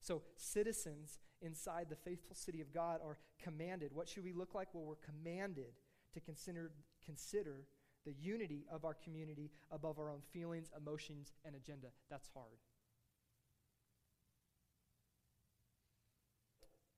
So, 0.00 0.22
citizens 0.36 1.18
inside 1.40 1.86
the 1.88 1.96
faithful 1.96 2.36
city 2.36 2.60
of 2.60 2.72
God 2.72 3.00
are 3.04 3.18
commanded. 3.42 3.92
What 3.92 4.08
should 4.08 4.24
we 4.24 4.32
look 4.32 4.54
like? 4.54 4.68
Well, 4.72 4.84
we're 4.84 4.94
commanded 4.96 5.74
to 6.14 6.20
consider, 6.20 6.70
consider 7.04 7.66
the 8.04 8.14
unity 8.20 8.64
of 8.70 8.84
our 8.84 8.94
community 8.94 9.50
above 9.70 9.98
our 9.98 10.10
own 10.10 10.22
feelings, 10.32 10.70
emotions, 10.76 11.32
and 11.44 11.54
agenda. 11.54 11.88
That's 12.10 12.28
hard. 12.34 12.58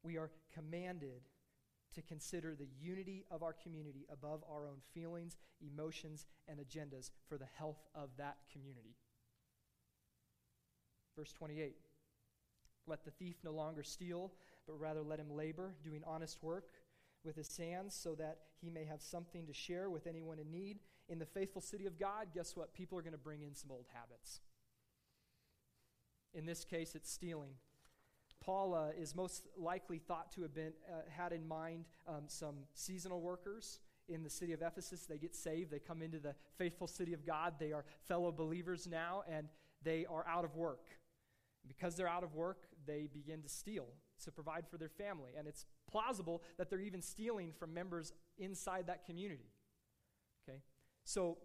We 0.03 0.17
are 0.17 0.31
commanded 0.55 1.23
to 1.95 2.03
consider 2.03 2.55
the 2.55 2.69
unity 2.81 3.25
of 3.31 3.43
our 3.43 3.53
community 3.53 4.07
above 4.13 4.43
our 4.51 4.67
own 4.67 4.79
feelings, 4.93 5.37
emotions, 5.61 6.27
and 6.49 6.59
agendas 6.59 7.11
for 7.29 7.39
the 7.39 7.49
health 7.57 7.87
of 7.95 8.11
that 8.19 8.37
community. 8.53 8.97
Verse 11.17 11.33
28 11.33 11.77
Let 12.87 13.05
the 13.05 13.13
thief 13.13 13.37
no 13.45 13.53
longer 13.53 13.83
steal, 13.83 14.33
but 14.67 14.79
rather 14.81 15.03
let 15.03 15.21
him 15.21 15.31
labor, 15.31 15.75
doing 15.83 16.03
honest 16.07 16.43
work 16.43 16.71
with 17.25 17.37
his 17.37 17.57
hands, 17.57 17.95
so 17.95 18.15
that 18.15 18.39
he 18.61 18.71
may 18.71 18.85
have 18.85 19.03
something 19.03 19.47
to 19.47 19.53
share 19.53 19.91
with 19.91 20.07
anyone 20.07 20.39
in 20.39 20.51
need. 20.51 20.79
In 21.09 21.19
the 21.19 21.27
faithful 21.27 21.61
city 21.61 21.87
of 21.87 21.99
God, 21.99 22.29
guess 22.35 22.57
what? 22.57 22.75
People 22.75 22.99
are 22.99 23.03
going 23.03 23.13
to 23.13 23.19
bring 23.19 23.43
in 23.43 23.55
some 23.55 23.71
old 23.71 23.87
habits. 23.93 24.41
In 26.33 26.47
this 26.47 26.65
case, 26.65 26.95
it's 26.95 27.11
stealing. 27.11 27.53
Paul 28.41 28.75
uh, 28.75 28.89
is 29.01 29.15
most 29.15 29.47
likely 29.57 29.99
thought 29.99 30.33
to 30.33 30.43
have 30.43 30.55
been, 30.55 30.73
uh, 30.89 31.03
had 31.09 31.33
in 31.33 31.47
mind 31.47 31.87
um, 32.07 32.25
some 32.27 32.57
seasonal 32.75 33.21
workers 33.21 33.81
in 34.09 34.23
the 34.23 34.31
city 34.31 34.53
of 34.53 34.61
Ephesus. 34.61 35.07
They 35.07 35.19
get 35.19 35.35
saved, 35.35 35.71
they 35.71 35.79
come 35.79 36.03
into 36.03 36.19
the 36.19 36.35
faithful 36.59 36.87
city 36.87 37.15
of 37.15 37.25
God. 37.25 37.55
They 37.59 37.73
are 37.73 37.85
fellow 38.07 38.33
believers 38.33 38.87
now, 38.87 39.23
and 39.31 39.49
they 39.83 40.05
are 40.07 40.27
out 40.29 40.45
of 40.45 40.57
work. 40.57 40.87
Because 41.67 41.97
they're 41.97 42.09
out 42.09 42.25
of 42.25 42.35
work, 42.35 42.67
they 42.87 43.09
begin 43.11 43.41
to 43.43 43.49
steal 43.49 43.87
to 44.25 44.31
provide 44.31 44.69
for 44.69 44.77
their 44.77 44.91
family. 44.91 45.33
And 45.39 45.49
it's 45.49 45.65
plausible 45.91 46.43
that 46.59 46.71
they're 46.71 46.81
even 46.81 47.03
stealing 47.03 47.53
from 47.53 47.75
members 47.75 48.13
inside 48.39 48.87
that 48.87 49.05
community. 49.05 49.51
Okay? 50.49 50.59
So, 51.05 51.39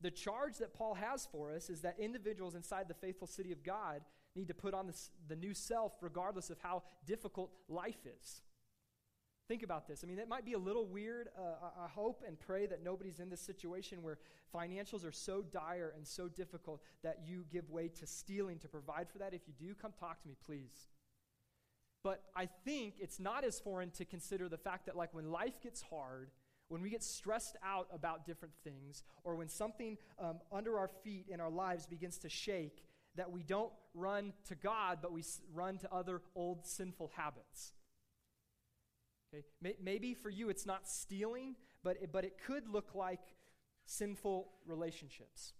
the 0.00 0.10
charge 0.10 0.58
that 0.58 0.74
Paul 0.74 0.94
has 0.94 1.26
for 1.30 1.54
us 1.54 1.70
is 1.70 1.80
that 1.80 1.96
individuals 1.98 2.54
inside 2.54 2.88
the 2.88 2.94
faithful 2.94 3.26
city 3.26 3.52
of 3.52 3.62
God 3.62 4.02
need 4.36 4.48
to 4.48 4.54
put 4.54 4.74
on 4.74 4.86
this, 4.86 5.10
the 5.28 5.36
new 5.36 5.54
self 5.54 5.92
regardless 6.00 6.50
of 6.50 6.58
how 6.58 6.82
difficult 7.06 7.50
life 7.68 8.06
is. 8.20 8.42
Think 9.46 9.62
about 9.62 9.86
this. 9.86 10.02
I 10.02 10.06
mean, 10.06 10.18
it 10.18 10.28
might 10.28 10.46
be 10.46 10.54
a 10.54 10.58
little 10.58 10.86
weird. 10.86 11.28
Uh, 11.38 11.82
I 11.84 11.88
hope 11.88 12.22
and 12.26 12.38
pray 12.40 12.66
that 12.66 12.82
nobody's 12.82 13.20
in 13.20 13.28
this 13.28 13.42
situation 13.42 14.02
where 14.02 14.18
financials 14.54 15.06
are 15.06 15.12
so 15.12 15.42
dire 15.42 15.92
and 15.96 16.06
so 16.06 16.28
difficult 16.28 16.82
that 17.02 17.20
you 17.26 17.44
give 17.50 17.70
way 17.70 17.88
to 17.88 18.06
stealing 18.06 18.58
to 18.60 18.68
provide 18.68 19.08
for 19.10 19.18
that. 19.18 19.34
If 19.34 19.42
you 19.46 19.52
do, 19.58 19.74
come 19.74 19.92
talk 19.98 20.22
to 20.22 20.28
me, 20.28 20.34
please. 20.44 20.88
But 22.04 22.22
I 22.36 22.46
think 22.64 22.96
it's 23.00 23.18
not 23.18 23.44
as 23.44 23.58
foreign 23.58 23.90
to 23.92 24.04
consider 24.04 24.48
the 24.48 24.58
fact 24.58 24.86
that, 24.86 24.96
like, 24.96 25.12
when 25.12 25.32
life 25.32 25.60
gets 25.62 25.82
hard, 25.82 26.30
when 26.68 26.82
we 26.82 26.90
get 26.90 27.02
stressed 27.02 27.56
out 27.64 27.88
about 27.92 28.26
different 28.26 28.54
things, 28.62 29.02
or 29.24 29.34
when 29.34 29.48
something 29.48 29.96
um, 30.18 30.38
under 30.52 30.78
our 30.78 30.88
feet 31.02 31.26
in 31.30 31.40
our 31.40 31.50
lives 31.50 31.86
begins 31.86 32.18
to 32.18 32.28
shake, 32.28 32.84
that 33.16 33.30
we 33.30 33.42
don't 33.42 33.72
run 33.94 34.32
to 34.48 34.54
God, 34.54 34.98
but 35.00 35.12
we 35.12 35.24
run 35.52 35.78
to 35.78 35.92
other 35.92 36.20
old 36.34 36.66
sinful 36.66 37.10
habits. 37.16 37.72
Okay? 39.32 39.44
Maybe 39.82 40.14
for 40.14 40.30
you 40.30 40.50
it's 40.50 40.66
not 40.66 40.86
stealing, 40.86 41.56
but 41.82 41.96
it, 42.02 42.12
but 42.12 42.24
it 42.24 42.36
could 42.46 42.68
look 42.68 42.94
like 42.94 43.20
sinful 43.86 44.48
relationships. 44.66 45.54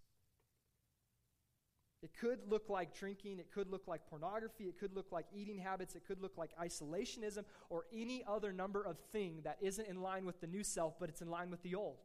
It 2.04 2.10
could 2.20 2.40
look 2.50 2.68
like 2.68 2.94
drinking, 2.94 3.38
it 3.38 3.50
could 3.50 3.70
look 3.70 3.88
like 3.88 4.06
pornography, 4.06 4.64
it 4.64 4.78
could 4.78 4.94
look 4.94 5.10
like 5.10 5.24
eating 5.34 5.56
habits, 5.56 5.94
it 5.94 6.06
could 6.06 6.20
look 6.20 6.36
like 6.36 6.50
isolationism, 6.62 7.44
or 7.70 7.86
any 7.94 8.22
other 8.28 8.52
number 8.52 8.84
of 8.84 8.98
thing 9.10 9.40
that 9.44 9.56
isn't 9.62 9.88
in 9.88 10.02
line 10.02 10.26
with 10.26 10.38
the 10.42 10.46
new 10.46 10.62
self, 10.62 11.00
but 11.00 11.08
it's 11.08 11.22
in 11.22 11.30
line 11.30 11.50
with 11.50 11.62
the 11.62 11.74
old. 11.74 11.96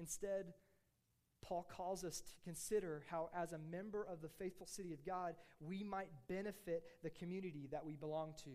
Instead, 0.00 0.46
Paul 1.40 1.64
calls 1.70 2.02
us 2.02 2.20
to 2.20 2.32
consider 2.42 3.04
how, 3.12 3.30
as 3.32 3.52
a 3.52 3.58
member 3.58 4.04
of 4.04 4.20
the 4.20 4.28
faithful 4.28 4.66
city 4.66 4.92
of 4.92 5.06
God, 5.06 5.36
we 5.60 5.84
might 5.84 6.10
benefit 6.28 6.82
the 7.04 7.10
community 7.10 7.68
that 7.70 7.86
we 7.86 7.94
belong 7.94 8.34
to 8.42 8.50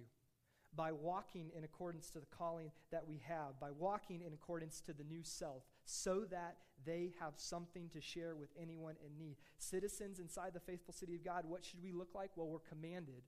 by 0.75 0.91
walking 0.91 1.49
in 1.55 1.63
accordance 1.63 2.09
to 2.09 2.19
the 2.19 2.25
calling 2.25 2.71
that 2.91 3.07
we 3.07 3.21
have, 3.25 3.57
by 3.57 3.71
walking 3.71 4.21
in 4.21 4.33
accordance 4.33 4.81
to 4.81 4.91
the 4.91 5.05
new 5.05 5.23
self, 5.23 5.63
so 5.85 6.25
that 6.31 6.57
they 6.85 7.11
have 7.19 7.33
something 7.37 7.89
to 7.89 8.01
share 8.01 8.35
with 8.35 8.49
anyone 8.59 8.95
in 9.05 9.17
need. 9.17 9.37
Citizens 9.57 10.19
inside 10.19 10.53
the 10.53 10.59
faithful 10.59 10.93
city 10.93 11.15
of 11.15 11.23
God, 11.23 11.45
what 11.47 11.63
should 11.63 11.83
we 11.83 11.91
look 11.91 12.09
like? 12.15 12.31
Well, 12.35 12.47
we're 12.47 12.59
commanded 12.59 13.23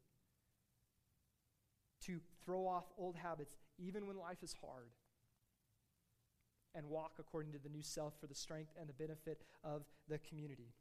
to 2.06 2.20
throw 2.44 2.68
off 2.68 2.86
old 2.98 3.16
habits, 3.16 3.56
even 3.78 4.08
when 4.08 4.18
life 4.18 4.44
is 4.44 4.56
hard 4.62 4.90
and 6.76 6.90
walk 6.90 7.14
according 7.20 7.52
to 7.54 7.60
the 7.60 7.70
new 7.70 7.84
self 7.84 8.14
for 8.20 8.28
the 8.28 8.36
strength 8.36 8.72
and 8.80 8.90
the 8.90 8.94
benefit 8.94 9.44
of 9.64 9.84
the 10.10 10.18
community. 10.18 10.74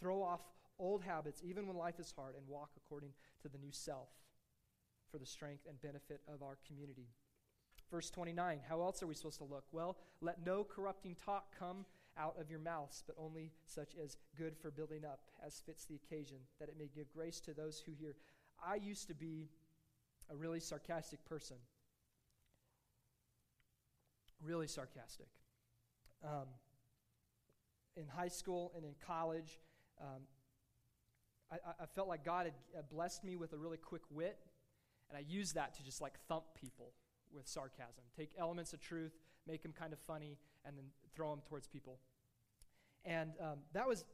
Throw 0.00 0.22
off 0.22 0.40
old 0.78 1.02
habits, 1.02 1.42
even 1.44 1.66
when 1.66 1.76
life 1.76 2.00
is 2.00 2.12
hard, 2.16 2.34
and 2.34 2.48
walk 2.48 2.70
according 2.76 3.10
to 3.42 3.48
the 3.48 3.58
new 3.58 3.72
self 3.72 4.08
for 5.10 5.18
the 5.18 5.26
strength 5.26 5.66
and 5.68 5.80
benefit 5.82 6.20
of 6.32 6.42
our 6.42 6.56
community. 6.66 7.08
Verse 7.90 8.10
29, 8.10 8.60
how 8.68 8.82
else 8.82 9.02
are 9.02 9.06
we 9.06 9.14
supposed 9.14 9.38
to 9.38 9.44
look? 9.44 9.64
Well, 9.72 9.96
let 10.20 10.44
no 10.46 10.64
corrupting 10.64 11.16
talk 11.24 11.46
come 11.58 11.84
out 12.16 12.36
of 12.38 12.50
your 12.50 12.60
mouths, 12.60 13.02
but 13.06 13.16
only 13.18 13.50
such 13.66 13.94
as 14.02 14.16
good 14.36 14.56
for 14.56 14.70
building 14.70 15.04
up, 15.04 15.20
as 15.44 15.60
fits 15.66 15.84
the 15.84 15.96
occasion, 15.96 16.36
that 16.60 16.68
it 16.68 16.76
may 16.78 16.88
give 16.94 17.12
grace 17.12 17.40
to 17.40 17.54
those 17.54 17.82
who 17.84 17.92
hear. 17.92 18.14
I 18.64 18.76
used 18.76 19.08
to 19.08 19.14
be 19.14 19.48
a 20.30 20.36
really 20.36 20.60
sarcastic 20.60 21.24
person 21.24 21.56
really 24.44 24.66
sarcastic. 24.66 25.28
Um, 26.24 26.48
in 27.96 28.06
high 28.06 28.28
school 28.28 28.72
and 28.76 28.84
in 28.84 28.94
college, 29.06 29.58
um, 30.00 30.22
I, 31.50 31.56
I, 31.82 31.86
felt 31.86 32.08
like 32.08 32.24
God 32.24 32.50
had 32.74 32.88
blessed 32.88 33.24
me 33.24 33.36
with 33.36 33.52
a 33.52 33.56
really 33.56 33.76
quick 33.76 34.02
wit, 34.10 34.38
and 35.08 35.18
I 35.18 35.24
used 35.28 35.56
that 35.56 35.74
to 35.74 35.82
just 35.82 36.00
like 36.00 36.14
thump 36.28 36.44
people 36.54 36.92
with 37.34 37.48
sarcasm. 37.48 38.04
Take 38.16 38.30
elements 38.38 38.72
of 38.72 38.80
truth, 38.80 39.12
make 39.46 39.62
them 39.62 39.72
kind 39.72 39.92
of 39.92 39.98
funny, 39.98 40.38
and 40.64 40.76
then 40.76 40.86
throw 41.14 41.30
them 41.30 41.40
towards 41.48 41.66
people. 41.66 41.98
And 43.04 43.32
um, 43.40 43.58
that 43.72 43.88
was 43.88 44.04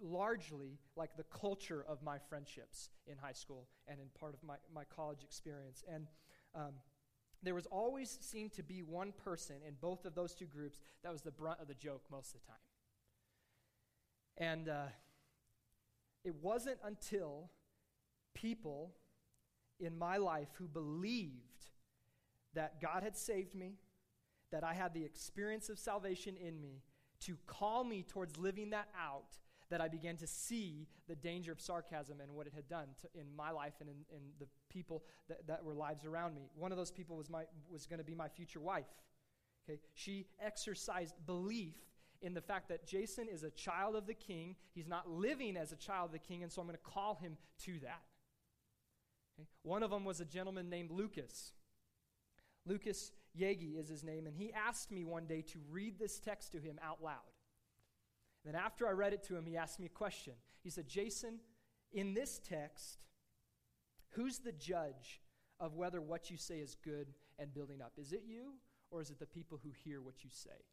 largely 0.00 0.78
like 0.94 1.16
the 1.16 1.24
culture 1.24 1.84
of 1.88 2.02
my 2.02 2.18
friendships 2.18 2.90
in 3.06 3.16
high 3.16 3.32
school 3.32 3.66
and 3.88 3.98
in 4.00 4.08
part 4.18 4.34
of 4.34 4.42
my, 4.42 4.56
my 4.74 4.84
college 4.84 5.22
experience. 5.22 5.82
And 5.90 6.06
um, 6.54 6.74
there 7.42 7.54
was 7.54 7.66
always 7.66 8.18
seemed 8.20 8.52
to 8.54 8.62
be 8.62 8.82
one 8.82 9.12
person 9.12 9.56
in 9.66 9.74
both 9.80 10.04
of 10.04 10.14
those 10.14 10.34
two 10.34 10.46
groups 10.46 10.80
that 11.02 11.12
was 11.12 11.22
the 11.22 11.30
brunt 11.30 11.60
of 11.60 11.68
the 11.68 11.74
joke 11.74 12.02
most 12.10 12.34
of 12.34 12.40
the 12.40 12.46
time. 12.46 12.56
And 14.38 14.68
uh, 14.68 14.86
it 16.24 16.34
wasn't 16.42 16.78
until 16.84 17.50
people 18.34 18.92
in 19.80 19.96
my 19.96 20.16
life 20.16 20.48
who 20.58 20.68
believed 20.68 21.45
that 22.56 22.80
God 22.80 23.02
had 23.02 23.16
saved 23.16 23.54
me, 23.54 23.76
that 24.50 24.64
I 24.64 24.74
had 24.74 24.92
the 24.92 25.04
experience 25.04 25.68
of 25.68 25.78
salvation 25.78 26.36
in 26.36 26.60
me, 26.60 26.82
to 27.20 27.36
call 27.46 27.84
me 27.84 28.02
towards 28.02 28.36
living 28.36 28.70
that 28.70 28.88
out, 29.00 29.38
that 29.70 29.80
I 29.80 29.88
began 29.88 30.16
to 30.18 30.26
see 30.26 30.88
the 31.08 31.14
danger 31.14 31.52
of 31.52 31.60
sarcasm 31.60 32.20
and 32.20 32.32
what 32.32 32.46
it 32.46 32.52
had 32.54 32.68
done 32.68 32.88
to, 33.02 33.20
in 33.20 33.34
my 33.34 33.50
life 33.50 33.74
and 33.80 33.88
in, 33.88 33.96
in 34.10 34.22
the 34.38 34.46
people 34.70 35.04
that, 35.28 35.46
that 35.46 35.64
were 35.64 35.74
lives 35.74 36.04
around 36.04 36.34
me. 36.34 36.48
One 36.54 36.72
of 36.72 36.78
those 36.78 36.90
people 36.90 37.16
was, 37.16 37.28
my, 37.28 37.44
was 37.70 37.86
going 37.86 37.98
to 37.98 38.04
be 38.04 38.14
my 38.14 38.28
future 38.28 38.60
wife. 38.60 38.86
Okay? 39.68 39.80
She 39.94 40.26
exercised 40.40 41.14
belief 41.26 41.74
in 42.22 42.32
the 42.32 42.40
fact 42.40 42.68
that 42.68 42.86
Jason 42.86 43.28
is 43.28 43.42
a 43.42 43.50
child 43.50 43.96
of 43.96 44.06
the 44.06 44.14
king. 44.14 44.56
He's 44.72 44.88
not 44.88 45.10
living 45.10 45.56
as 45.56 45.72
a 45.72 45.76
child 45.76 46.06
of 46.06 46.12
the 46.12 46.18
king, 46.18 46.42
and 46.42 46.52
so 46.52 46.60
I'm 46.60 46.68
going 46.68 46.78
to 46.78 46.90
call 46.90 47.16
him 47.16 47.36
to 47.64 47.72
that. 47.80 48.02
Okay? 49.38 49.48
One 49.62 49.82
of 49.82 49.90
them 49.90 50.04
was 50.04 50.20
a 50.20 50.24
gentleman 50.24 50.70
named 50.70 50.90
Lucas. 50.90 51.52
Lucas 52.66 53.12
Yegi 53.38 53.78
is 53.78 53.88
his 53.88 54.02
name, 54.02 54.26
and 54.26 54.34
he 54.34 54.52
asked 54.52 54.90
me 54.90 55.04
one 55.04 55.26
day 55.26 55.42
to 55.42 55.58
read 55.70 55.98
this 55.98 56.18
text 56.18 56.52
to 56.52 56.58
him 56.58 56.78
out 56.82 57.02
loud. 57.02 57.32
Then, 58.44 58.54
after 58.54 58.86
I 58.86 58.92
read 58.92 59.12
it 59.12 59.22
to 59.24 59.36
him, 59.36 59.46
he 59.46 59.56
asked 59.56 59.80
me 59.80 59.86
a 59.86 59.90
question. 59.90 60.34
He 60.62 60.70
said, 60.70 60.88
Jason, 60.88 61.40
in 61.92 62.14
this 62.14 62.40
text, 62.42 62.98
who's 64.10 64.38
the 64.38 64.52
judge 64.52 65.20
of 65.58 65.74
whether 65.74 66.00
what 66.00 66.30
you 66.30 66.36
say 66.36 66.58
is 66.58 66.76
good 66.84 67.08
and 67.38 67.52
building 67.52 67.82
up? 67.82 67.92
Is 67.98 68.12
it 68.12 68.22
you, 68.26 68.54
or 68.90 69.00
is 69.00 69.10
it 69.10 69.18
the 69.18 69.26
people 69.26 69.58
who 69.62 69.70
hear 69.84 70.00
what 70.00 70.24
you 70.24 70.30
say? 70.30 70.64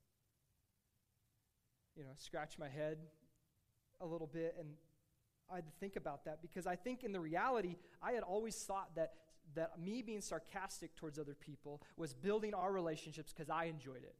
You 1.95 2.03
know, 2.03 2.11
scratch 2.17 2.57
my 2.57 2.69
head 2.69 2.97
a 4.01 4.05
little 4.05 4.27
bit, 4.27 4.55
and 4.59 4.69
I 5.51 5.55
had 5.55 5.65
to 5.65 5.73
think 5.79 5.95
about 5.95 6.25
that 6.25 6.41
because 6.41 6.65
I 6.65 6.75
think 6.75 7.03
in 7.03 7.11
the 7.11 7.19
reality, 7.19 7.75
I 8.01 8.13
had 8.13 8.23
always 8.23 8.55
thought 8.55 8.95
that, 8.95 9.13
that 9.55 9.79
me 9.79 10.01
being 10.01 10.21
sarcastic 10.21 10.95
towards 10.95 11.19
other 11.19 11.35
people 11.35 11.81
was 11.97 12.13
building 12.13 12.53
our 12.53 12.71
relationships 12.71 13.33
because 13.33 13.49
I 13.49 13.65
enjoyed 13.65 14.03
it. 14.03 14.15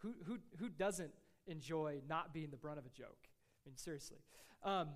Who, 0.00 0.14
who, 0.24 0.38
who, 0.58 0.68
doesn't 0.68 1.12
enjoy 1.48 2.02
not 2.08 2.32
being 2.32 2.50
the 2.50 2.56
brunt 2.56 2.78
of 2.78 2.86
a 2.86 2.90
joke? 2.90 3.18
I 3.26 3.68
mean, 3.68 3.76
seriously. 3.76 4.18
Um, 4.62 4.90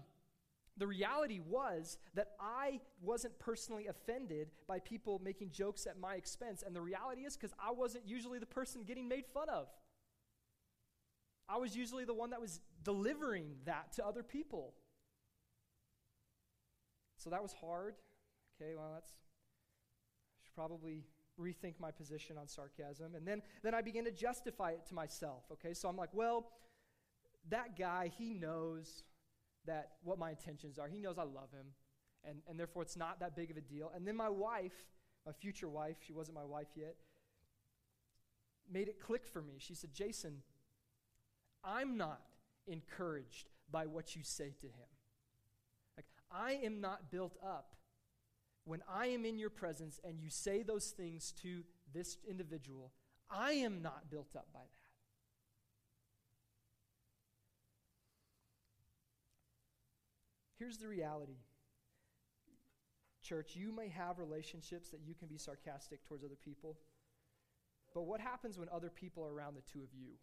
the 0.77 0.87
reality 0.87 1.41
was 1.41 1.99
that 2.15 2.33
I 2.39 2.81
wasn't 3.03 3.39
personally 3.39 3.87
offended 3.87 4.49
by 4.69 4.79
people 4.79 5.21
making 5.25 5.51
jokes 5.51 5.87
at 5.87 5.99
my 5.99 6.15
expense. 6.15 6.63
And 6.65 6.77
the 6.77 6.83
reality 6.83 7.23
is 7.23 7.37
because 7.37 7.55
I 7.59 7.73
wasn't 7.73 8.07
usually 8.07 8.39
the 8.39 8.47
person 8.47 8.85
getting 8.85 9.09
made 9.09 9.27
fun 9.27 9.49
of. 9.49 9.69
I 11.49 11.57
was 11.57 11.77
usually 11.77 12.05
the 12.05 12.15
one 12.15 12.31
that 12.31 12.41
was 12.41 12.61
delivering 12.83 13.55
that 13.65 13.93
to 13.95 14.07
other 14.07 14.23
people. 14.23 14.75
So 17.17 17.31
that 17.31 17.43
was 17.43 17.53
hard. 17.53 17.95
Okay, 18.61 18.75
well, 18.75 18.91
that's. 18.95 19.11
I 19.11 20.45
should 20.45 20.55
probably 20.55 21.05
rethink 21.41 21.75
my 21.79 21.91
position 21.91 22.39
on 22.39 22.49
sarcasm. 22.49 23.15
And 23.15 23.27
then, 23.27 23.43
then 23.63 23.75
I 23.75 23.83
begin 23.83 24.05
to 24.05 24.11
justify 24.11 24.71
it 24.71 24.87
to 24.87 24.95
myself. 24.95 25.45
Okay, 25.53 25.75
so 25.75 25.89
I'm 25.89 25.97
like, 25.97 26.11
well, 26.13 26.51
that 27.51 27.79
guy, 27.79 28.11
he 28.19 28.35
knows 28.35 29.05
that 29.67 29.93
what 30.03 30.19
my 30.19 30.31
intentions 30.31 30.79
are. 30.79 30.89
He 30.89 31.01
knows 31.01 31.19
I 31.19 31.25
love 31.25 31.51
him, 31.53 31.67
and, 32.25 32.39
and 32.49 32.59
therefore 32.59 32.83
it's 32.83 32.97
not 32.97 33.21
that 33.21 33.37
big 33.37 33.51
of 33.51 33.57
a 33.57 33.61
deal. 33.61 33.91
And 33.95 34.07
then 34.07 34.17
my 34.17 34.29
wife, 34.29 34.75
my 35.25 35.33
future 35.33 35.69
wife, 35.69 35.97
she 36.07 36.13
wasn't 36.13 36.37
my 36.37 36.45
wife 36.45 36.69
yet, 36.75 36.97
made 38.73 38.89
it 38.89 39.01
click 39.01 39.27
for 39.27 39.43
me. 39.43 39.55
She 39.59 39.75
said, 39.75 39.93
Jason, 39.93 40.43
I'm 41.63 41.97
not 41.97 42.21
encouraged 42.67 43.51
by 43.71 43.87
what 43.87 44.17
you 44.17 44.23
say 44.25 44.53
to 44.61 44.67
him. 44.67 44.89
Like, 45.97 46.07
I 46.31 46.65
am 46.65 46.81
not 46.81 47.11
built 47.11 47.37
up 47.45 47.76
when 48.67 48.83
I 48.93 49.07
am 49.07 49.25
in 49.25 49.39
your 49.39 49.49
presence 49.49 50.01
and 50.05 50.21
you 50.21 50.29
say 50.29 50.63
those 50.63 50.89
things 50.91 51.33
to 51.43 51.63
this 51.95 52.19
individual. 52.29 52.93
I 53.31 53.53
am 53.53 53.81
not 53.81 54.11
built 54.11 54.35
up 54.37 54.49
by 54.53 54.61
that. 54.61 54.71
Here's 60.59 60.79
the 60.79 60.89
reality. 60.89 61.39
Church, 63.23 63.55
you 63.55 63.73
may 63.73 63.89
have 63.89 64.19
relationships 64.19 64.91
that 64.91 65.01
you 65.07 65.15
can 65.15 65.29
be 65.29 65.39
sarcastic 65.39 66.05
towards 66.05 66.25
other 66.25 66.37
people. 66.45 66.77
But 67.95 68.03
what 68.03 68.21
happens 68.21 68.59
when 68.59 68.69
other 68.71 68.91
people 68.91 69.25
are 69.25 69.33
around 69.33 69.55
the 69.55 69.73
two 69.73 69.83
of 69.83 69.89
you? 69.95 70.15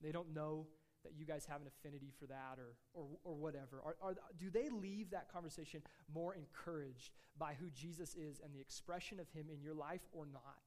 They 0.00 0.12
don't 0.12 0.32
know 0.34 0.68
that 1.04 1.12
you 1.16 1.24
guys 1.24 1.46
have 1.46 1.60
an 1.60 1.68
affinity 1.68 2.12
for 2.18 2.26
that 2.26 2.58
or, 2.58 2.74
or, 2.94 3.06
or 3.24 3.34
whatever. 3.34 3.80
Are, 3.84 3.96
are, 4.02 4.14
do 4.38 4.50
they 4.50 4.68
leave 4.68 5.10
that 5.10 5.32
conversation 5.32 5.82
more 6.12 6.34
encouraged 6.34 7.10
by 7.38 7.54
who 7.54 7.70
Jesus 7.70 8.14
is 8.14 8.40
and 8.44 8.54
the 8.54 8.60
expression 8.60 9.20
of 9.20 9.28
him 9.30 9.46
in 9.52 9.60
your 9.62 9.74
life 9.74 10.02
or 10.12 10.26
not? 10.26 10.58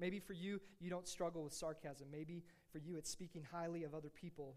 Maybe 0.00 0.18
for 0.18 0.32
you, 0.32 0.60
you 0.80 0.90
don't 0.90 1.06
struggle 1.06 1.44
with 1.44 1.52
sarcasm. 1.52 2.08
Maybe 2.10 2.42
for 2.72 2.78
you, 2.78 2.96
it's 2.96 3.10
speaking 3.10 3.46
highly 3.52 3.84
of 3.84 3.94
other 3.94 4.10
people 4.10 4.56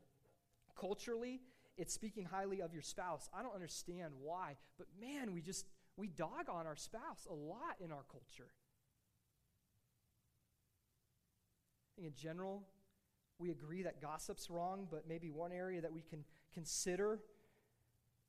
Culturally, 0.79 1.41
it's 1.77 1.93
speaking 1.93 2.25
highly 2.25 2.62
of 2.62 2.73
your 2.73 2.81
spouse. 2.81 3.29
I 3.33 3.41
don't 3.41 3.55
understand 3.55 4.13
why, 4.21 4.55
but 4.77 4.88
man, 4.99 5.33
we 5.33 5.41
just 5.41 5.65
we 5.95 6.07
dog 6.07 6.49
on 6.49 6.67
our 6.67 6.75
spouse 6.75 7.27
a 7.29 7.33
lot 7.33 7.75
in 7.83 7.91
our 7.91 8.03
culture. 8.12 8.51
I 11.86 11.87
think 11.97 12.07
in 12.07 12.13
general, 12.15 12.63
we 13.39 13.51
agree 13.51 13.83
that 13.83 14.01
gossip's 14.01 14.49
wrong, 14.49 14.88
but 14.89 15.03
maybe 15.07 15.29
one 15.29 15.51
area 15.51 15.81
that 15.81 15.91
we 15.91 16.01
can 16.01 16.23
consider 16.53 17.19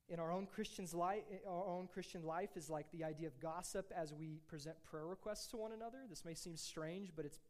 in 0.08 0.18
our 0.18 0.32
own 0.32 0.46
Christian's 0.46 0.94
life, 0.94 1.22
our 1.46 1.66
own 1.66 1.86
Christian 1.86 2.24
life 2.24 2.56
is 2.56 2.70
like 2.70 2.90
the 2.92 3.04
idea 3.04 3.26
of 3.26 3.38
gossip 3.40 3.92
as 3.94 4.14
we 4.14 4.40
present 4.48 4.76
prayer 4.82 5.06
requests 5.06 5.48
to 5.48 5.58
one 5.58 5.72
another. 5.72 5.98
This 6.08 6.24
may 6.24 6.34
seem 6.34 6.56
strange, 6.56 7.10
but 7.14 7.24
it's 7.24 7.40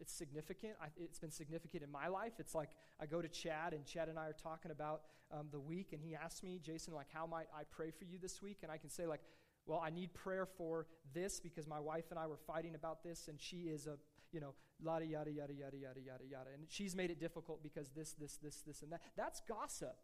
it's 0.00 0.12
significant. 0.12 0.72
I, 0.82 0.86
it's 0.96 1.20
been 1.20 1.30
significant 1.30 1.84
in 1.84 1.90
my 1.90 2.08
life. 2.08 2.32
It's 2.40 2.52
like 2.52 2.70
I 3.00 3.06
go 3.06 3.22
to 3.22 3.28
Chad, 3.28 3.72
and 3.72 3.86
Chad 3.86 4.08
and 4.08 4.18
I 4.18 4.26
are 4.26 4.32
talking 4.32 4.72
about 4.72 5.02
um, 5.30 5.46
the 5.52 5.60
week, 5.60 5.92
and 5.92 6.02
he 6.02 6.16
asks 6.16 6.42
me, 6.42 6.58
Jason, 6.60 6.94
like, 6.94 7.06
how 7.14 7.26
might 7.26 7.46
I 7.56 7.62
pray 7.70 7.92
for 7.92 8.04
you 8.04 8.18
this 8.20 8.42
week? 8.42 8.58
And 8.64 8.72
I 8.72 8.76
can 8.76 8.90
say, 8.90 9.06
like, 9.06 9.20
well, 9.66 9.80
I 9.82 9.90
need 9.90 10.12
prayer 10.12 10.46
for 10.46 10.86
this 11.14 11.38
because 11.38 11.68
my 11.68 11.78
wife 11.78 12.06
and 12.10 12.18
I 12.18 12.26
were 12.26 12.36
fighting 12.36 12.74
about 12.74 13.04
this, 13.04 13.28
and 13.28 13.40
she 13.40 13.68
is 13.68 13.86
a, 13.86 13.96
you 14.34 14.40
know, 14.40 14.54
yada, 14.82 15.06
yada, 15.06 15.30
yada, 15.30 15.54
yada, 15.54 15.76
yada, 15.76 16.00
yada, 16.00 16.24
yada. 16.28 16.50
And 16.52 16.64
she's 16.68 16.96
made 16.96 17.10
it 17.10 17.20
difficult 17.20 17.62
because 17.62 17.90
this, 17.90 18.12
this, 18.12 18.36
this, 18.42 18.62
this, 18.66 18.82
and 18.82 18.90
that. 18.92 19.00
That's 19.16 19.40
gossip. 19.48 19.96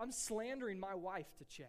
I'm 0.00 0.10
slandering 0.10 0.80
my 0.80 0.94
wife 0.94 1.34
to 1.38 1.44
Chad. 1.44 1.66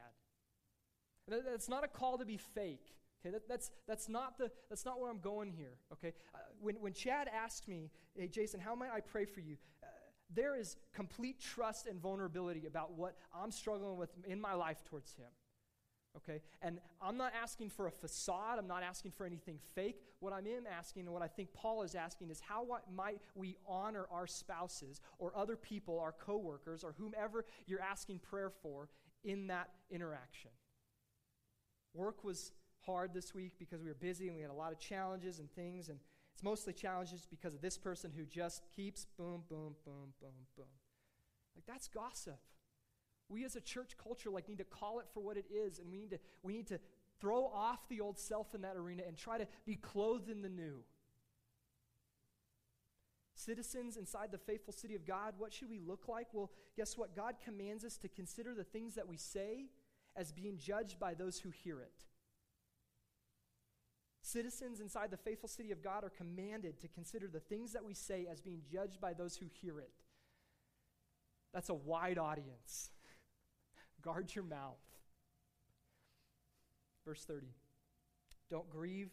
That's 1.28 1.70
not 1.70 1.84
a 1.84 1.88
call 1.88 2.18
to 2.18 2.26
be 2.26 2.38
fake. 2.38 2.96
Okay, 3.22 3.32
that, 3.32 3.48
that's, 3.48 3.72
that's, 3.88 4.10
not 4.10 4.38
the, 4.38 4.52
that's 4.70 4.86
not 4.86 5.00
where 5.00 5.10
I'm 5.10 5.20
going 5.20 5.52
here. 5.52 5.78
Okay, 5.94 6.14
uh, 6.34 6.40
when, 6.60 6.76
when 6.76 6.94
Chad 6.94 7.30
asked 7.34 7.68
me, 7.68 7.92
hey, 8.16 8.28
Jason, 8.28 8.60
how 8.60 8.76
might 8.76 8.92
I 8.92 9.00
pray 9.00 9.26
for 9.26 9.40
you? 9.40 9.58
Uh, 9.84 9.88
there 10.34 10.56
is 10.56 10.76
complete 10.94 11.40
trust 11.40 11.88
and 11.88 12.00
vulnerability 12.02 12.66
about 12.66 12.94
what 12.94 13.16
I'm 13.36 13.52
struggling 13.52 13.98
with 13.98 14.10
in 14.28 14.40
my 14.40 14.54
life 14.54 14.84
towards 14.84 15.14
him. 15.16 15.28
Okay, 16.16 16.42
and 16.64 16.80
I'm 17.00 17.16
not 17.16 17.34
asking 17.40 17.70
for 17.70 17.86
a 17.86 17.92
facade, 17.92 18.58
I'm 18.58 18.68
not 18.68 18.82
asking 18.82 19.12
for 19.12 19.26
anything 19.26 19.60
fake. 19.76 20.02
What 20.20 20.34
I 20.34 20.40
am 20.40 20.66
asking, 20.66 21.06
and 21.06 21.14
what 21.14 21.22
I 21.22 21.28
think 21.28 21.54
Paul 21.54 21.84
is 21.84 21.94
asking, 21.94 22.32
is 22.32 22.40
how 22.40 22.66
might 22.92 23.22
we 23.36 23.56
honor 23.68 24.08
our 24.12 24.26
spouses 24.26 25.00
or 25.20 25.32
other 25.36 25.56
people, 25.56 26.00
our 26.00 26.12
coworkers, 26.12 26.84
or 26.84 26.96
whomever 26.98 27.46
you're 27.68 27.82
asking 27.82 28.20
prayer 28.20 28.50
for 28.50 28.90
in 29.24 29.48
that 29.48 29.70
interaction? 29.92 30.50
Work 31.94 32.24
was 32.24 32.52
hard 32.86 33.14
this 33.14 33.36
week 33.36 33.54
because 33.60 33.84
we 33.84 33.90
were 33.90 33.96
busy 33.96 34.28
and 34.28 34.36
we 34.36 34.42
had 34.42 34.52
a 34.52 34.56
lot 34.56 34.72
of 34.72 34.80
challenges 34.80 35.40
and 35.40 35.52
things. 35.52 35.90
And 35.90 36.00
it's 36.34 36.44
mostly 36.44 36.74
challenges 36.74 37.28
because 37.30 37.54
of 37.54 37.62
this 37.62 37.78
person 37.78 38.12
who 38.16 38.26
just 38.26 38.64
keeps 38.76 39.06
boom, 39.18 39.44
boom, 39.50 39.76
boom, 39.86 40.14
boom, 40.20 40.46
boom. 40.56 40.66
Like 41.56 41.66
that's 41.68 41.88
gossip. 41.88 42.40
We 43.30 43.44
as 43.46 43.56
a 43.56 43.62
church 43.62 43.96
culture 44.02 44.30
like 44.30 44.48
need 44.48 44.60
to 44.60 44.64
call 44.64 45.00
it 45.00 45.06
for 45.14 45.20
what 45.20 45.38
it 45.38 45.46
is, 45.54 45.80
and 45.80 45.92
we 45.92 45.98
need 45.98 46.12
to 46.12 46.20
we 46.44 46.54
need 46.54 46.68
to 46.68 46.80
throw 47.20 47.46
off 47.46 47.88
the 47.90 48.02
old 48.02 48.18
self 48.20 48.54
in 48.54 48.62
that 48.62 48.76
arena 48.78 49.04
and 49.08 49.18
try 49.18 49.38
to 49.38 49.48
be 49.66 49.76
clothed 49.76 50.30
in 50.30 50.42
the 50.42 50.50
new. 50.50 50.84
Citizens 53.34 53.98
inside 53.98 54.32
the 54.32 54.38
faithful 54.38 54.74
city 54.74 54.96
of 54.96 55.06
God, 55.06 55.36
what 55.38 55.54
should 55.54 55.70
we 55.70 55.80
look 55.80 56.08
like? 56.08 56.28
Well, 56.34 56.52
guess 56.76 56.98
what? 56.98 57.16
God 57.16 57.36
commands 57.44 57.86
us 57.86 57.98
to 57.98 58.08
consider 58.08 58.56
the 58.56 58.64
things 58.64 58.96
that 58.96 59.08
we 59.08 59.18
say 59.18 59.68
as 60.16 60.32
being 60.32 60.58
judged 60.58 61.00
by 61.00 61.14
those 61.14 61.40
who 61.40 61.52
hear 61.52 61.80
it. 61.80 62.06
Citizens 64.22 64.80
inside 64.82 65.12
the 65.12 65.18
faithful 65.18 65.48
city 65.48 65.72
of 65.72 65.84
God 65.84 66.04
are 66.04 66.10
commanded 66.10 66.80
to 66.80 66.88
consider 66.88 67.28
the 67.28 67.40
things 67.40 67.74
that 67.74 67.86
we 67.86 67.94
say 67.94 68.28
as 68.30 68.42
being 68.42 68.62
judged 68.70 69.00
by 69.00 69.14
those 69.14 69.38
who 69.38 69.46
hear 69.62 69.80
it. 69.80 69.94
That's 71.54 71.70
a 71.70 71.76
wide 71.76 72.18
audience. 72.18 72.90
Guard 74.02 74.34
your 74.34 74.44
mouth. 74.44 74.80
Verse 77.06 77.24
30. 77.24 77.48
Don't 78.50 78.70
grieve 78.70 79.10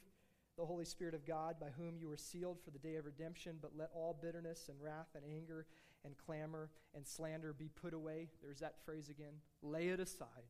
the 0.57 0.65
Holy 0.65 0.85
Spirit 0.85 1.15
of 1.15 1.27
God, 1.27 1.57
by 1.59 1.69
whom 1.77 1.97
you 1.99 2.09
were 2.09 2.17
sealed 2.17 2.59
for 2.65 2.71
the 2.71 2.79
day 2.79 2.95
of 2.97 3.07
redemption, 3.07 3.57
but 3.61 3.73
let 3.77 3.91
all 3.93 4.17
bitterness 4.21 4.69
and 4.69 4.81
wrath 4.81 5.09
and 5.15 5.25
anger 5.25 5.67
and 6.05 6.15
clamor 6.17 6.71
and 6.95 7.07
slander 7.07 7.53
be 7.53 7.69
put 7.69 7.93
away. 7.93 8.29
There's 8.43 8.61
that 8.61 8.77
phrase 8.85 9.09
again. 9.09 9.35
Lay 9.63 9.89
it 9.89 10.01
aside 10.01 10.45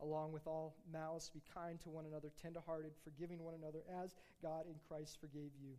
along 0.00 0.32
with 0.32 0.46
all 0.46 0.76
malice, 0.92 1.30
be 1.32 1.42
kind 1.54 1.80
to 1.80 1.88
one 1.88 2.04
another, 2.04 2.30
tenderhearted, 2.40 2.92
forgiving 3.02 3.42
one 3.42 3.54
another, 3.54 3.82
as 4.02 4.14
God 4.42 4.66
in 4.68 4.74
Christ 4.88 5.18
forgave 5.20 5.52
you. 5.58 5.72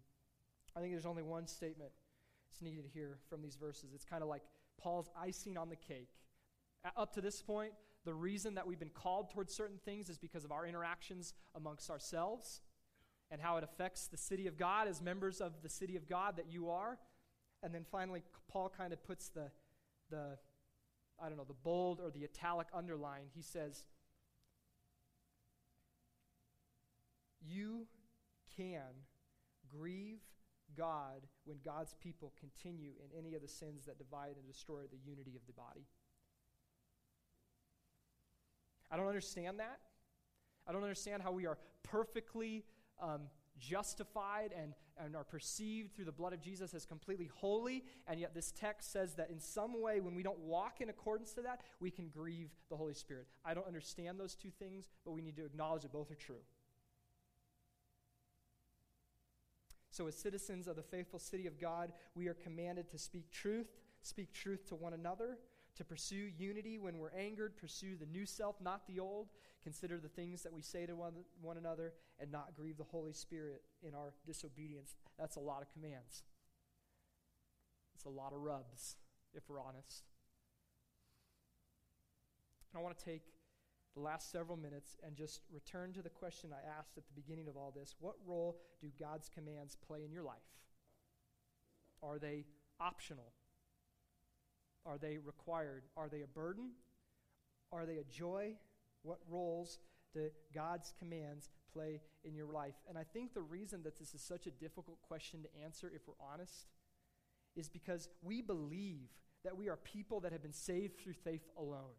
I 0.76 0.80
think 0.80 0.93
there's 0.93 1.06
only 1.06 1.23
one 1.23 1.47
statement 1.47 1.91
that's 2.50 2.62
needed 2.62 2.86
here 2.93 3.19
from 3.30 3.41
these 3.41 3.56
verses. 3.56 3.91
It's 3.93 4.06
kind 4.06 4.23
of 4.23 4.30
like 4.30 4.43
Paul's 4.82 5.10
icing 5.19 5.58
on 5.58 5.69
the 5.69 5.76
cake. 5.76 6.10
Up 6.96 7.13
to 7.13 7.22
this 7.22 7.42
point, 7.42 7.74
the 8.06 8.13
reason 8.13 8.56
that 8.56 8.66
we've 8.66 8.80
been 8.80 8.90
called 8.90 9.32
towards 9.32 9.54
certain 9.54 9.80
things 9.84 10.10
is 10.10 10.18
because 10.18 10.46
of 10.46 10.52
our 10.52 10.66
interactions 10.66 11.34
amongst 11.56 11.90
ourselves 11.90 12.62
and 13.30 13.42
how 13.42 13.58
it 13.58 13.63
affects 13.63 14.08
the 14.08 14.18
city 14.18 14.48
of 14.48 14.58
God 14.58 14.88
as 14.88 15.02
members 15.02 15.42
of 15.42 15.62
the 15.62 15.70
city 15.70 15.98
of 15.98 16.08
God 16.08 16.38
that 16.38 16.50
you 16.50 16.70
are. 16.70 16.98
And 17.62 17.74
then 17.74 17.86
finally, 17.92 18.24
Paul 18.48 18.72
kind 18.76 18.94
of 18.94 19.04
puts 19.04 19.30
the, 19.30 19.52
the 20.10 20.38
I 21.22 21.28
don't 21.28 21.38
know, 21.38 21.44
the 21.44 21.54
bold 21.54 22.00
or 22.00 22.12
the 22.12 22.24
italic 22.24 22.68
underline. 22.74 23.26
He 23.34 23.42
says, 23.42 23.86
You 27.42 27.88
can 28.56 29.06
grieve 29.68 30.20
God 30.76 31.28
when 31.46 31.58
God's 31.63 31.96
people 32.00 32.34
continue 32.40 32.92
in 33.04 33.18
any 33.18 33.36
of 33.36 33.42
the 33.42 33.48
sins 33.48 33.86
that 33.86 33.98
divide 33.98 34.36
and 34.38 34.48
destroy 34.48 34.82
the 34.92 35.00
unity 35.06 35.36
of 35.36 35.46
the 35.48 35.54
body. 35.54 35.88
I 38.91 38.97
don't 38.97 39.08
understand 39.08 39.60
that. 39.60 39.80
I 40.67 40.71
don't 40.71 40.84
understand 40.84 41.23
how 41.23 41.32
we 41.32 41.45
are 41.45 41.58
perfectly 41.84 42.65
um, 43.02 43.21
justified 43.60 44.54
and, 44.58 44.73
and 44.97 45.15
are 45.15 45.23
perceived 45.23 45.95
through 45.95 46.06
the 46.06 46.12
blood 46.12 46.34
of 46.34 46.41
Jesus 46.41 46.73
as 46.73 46.86
completely 46.86 47.30
holy, 47.34 47.84
and 48.08 48.19
yet 48.19 48.34
this 48.34 48.52
text 48.52 48.91
says 48.91 49.15
that 49.15 49.30
in 49.30 49.39
some 49.39 49.82
way, 49.82 50.00
when 50.00 50.15
we 50.15 50.23
don't 50.23 50.39
walk 50.39 50.82
in 50.82 50.89
accordance 50.89 51.34
to 51.34 51.41
that, 51.41 51.62
we 51.80 51.89
can 51.89 52.10
grieve 52.10 52.50
the 52.69 52.76
Holy 52.76 52.93
Spirit. 52.93 53.28
I 53.45 53.54
don't 53.54 53.67
understand 53.67 54.19
those 54.19 54.36
two 54.36 54.52
things, 54.60 54.88
but 55.06 55.12
we 55.12 55.21
need 55.21 55.38
to 55.38 55.45
acknowledge 55.45 55.84
that 55.84 55.91
both 55.91 56.12
are 56.12 56.15
true. 56.15 56.41
So, 59.89 60.08
as 60.08 60.15
citizens 60.15 60.67
of 60.67 60.76
the 60.76 60.84
faithful 60.84 61.17
city 61.17 61.47
of 61.47 61.60
God, 61.60 61.91
we 62.13 62.28
are 62.28 62.36
commanded 62.36 62.89
to 62.91 63.00
speak 63.00 63.32
truth, 63.32 63.67
speak 64.04 64.32
truth 64.32 64.67
to 64.67 64.76
one 64.76 64.93
another, 64.93 65.39
to 65.78 65.86
pursue 65.86 66.32
unity 66.38 66.78
when 66.80 66.98
we're 66.98 67.12
angered, 67.12 67.56
pursue 67.58 67.96
the 67.96 68.06
new 68.06 68.26
self, 68.26 68.56
not 68.62 68.88
the 68.88 69.00
old, 69.00 69.30
consider 69.63 70.00
the 70.00 70.10
things 70.10 70.42
that 70.44 70.54
we 70.54 70.62
say 70.62 70.86
to 70.86 70.96
one, 70.96 71.13
one 71.42 71.58
another, 71.58 71.94
and 72.20 72.32
not 72.32 72.56
grieve 72.56 72.78
the 72.78 72.84
Holy 72.84 73.13
Spirit 73.13 73.62
in 73.84 73.94
our 73.94 74.13
disobedience. 74.26 74.96
That's 75.20 75.36
a 75.36 75.40
lot 75.40 75.62
of 75.62 75.72
commands. 75.72 76.24
It's 77.96 78.06
a 78.06 78.10
lot 78.10 78.34
of 78.34 78.42
rubs, 78.42 78.96
if 79.34 79.44
we're 79.50 79.62
honest. 79.62 80.04
I 82.76 82.80
want 82.80 82.98
to 82.98 83.06
take 83.06 83.24
the 83.96 84.02
last 84.02 84.32
several 84.32 84.58
minutes 84.58 84.98
and 85.04 85.16
just 85.16 85.42
return 85.52 85.94
to 85.94 86.02
the 86.02 86.10
question 86.10 86.52
I 86.54 86.80
asked 86.80 86.98
at 86.98 87.08
the 87.08 87.20
beginning 87.20 87.48
of 87.48 87.58
all 87.58 87.74
this 87.76 87.96
What 88.00 88.16
role 88.26 88.60
do 88.82 88.90
God's 89.00 89.30
commands 89.30 89.76
play 89.76 90.04
in 90.06 90.12
your 90.12 90.24
life? 90.24 90.38
Are 92.04 92.20
they 92.20 92.46
optional? 92.80 93.34
Are 94.88 94.97
they 94.97 95.17
required? 95.17 95.84
Are 95.97 96.08
they 96.08 96.21
a 96.21 96.28
burden? 96.28 96.71
Are 97.71 97.86
they 97.86 97.97
a 97.97 98.04
joy? 98.06 98.54
What 99.04 99.19
roles 99.30 99.80
do 100.13 100.30
God's 100.56 100.93
commands 100.97 101.50
play 101.73 102.02
in 102.23 102.34
your 102.34 102.47
life? 102.47 102.76
And 102.88 102.97
I 102.97 103.04
think 103.04 103.34
the 103.34 103.41
reason 103.41 103.84
that 103.84 104.00
this 104.00 104.13
is 104.13 104.21
such 104.21 104.47
a 104.47 104.52
difficult 104.52 105.02
question 105.02 105.43
to 105.43 105.63
answer, 105.63 105.91
if 105.93 106.08
we're 106.08 106.26
honest, 106.34 106.67
is 107.56 107.67
because 107.67 108.08
we 108.21 108.41
believe 108.41 109.10
that 109.43 109.58
we 109.58 109.69
are 109.69 109.78
people 109.78 110.21
that 110.21 110.32
have 110.32 110.41
been 110.41 110.54
saved 110.54 111.00
through 111.00 111.13
faith 111.13 111.47
alone. 111.58 111.95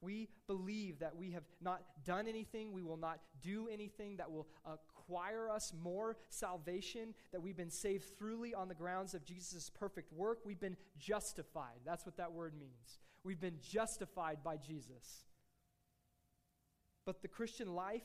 We 0.00 0.28
believe 0.46 0.98
that 0.98 1.16
we 1.16 1.30
have 1.30 1.44
not 1.60 1.82
done 2.04 2.26
anything, 2.26 2.72
we 2.72 2.82
will 2.82 2.96
not 2.96 3.20
do 3.40 3.68
anything 3.72 4.16
that 4.16 4.30
will 4.30 4.48
uh, 4.66 4.76
acquire 5.02 5.50
us 5.50 5.72
more 5.82 6.16
salvation, 6.28 7.14
that 7.32 7.42
we've 7.42 7.56
been 7.56 7.70
saved 7.70 8.04
throughly 8.18 8.54
on 8.54 8.68
the 8.68 8.74
grounds 8.74 9.14
of 9.14 9.24
Jesus' 9.24 9.70
perfect 9.70 10.12
work. 10.12 10.40
We've 10.44 10.60
been 10.60 10.76
justified. 10.98 11.80
That's 11.84 12.06
what 12.06 12.16
that 12.16 12.32
word 12.32 12.54
means. 12.58 12.98
We've 13.24 13.40
been 13.40 13.58
justified 13.60 14.38
by 14.44 14.56
Jesus. 14.56 15.24
But 17.04 17.22
the 17.22 17.28
Christian 17.28 17.74
life, 17.74 18.02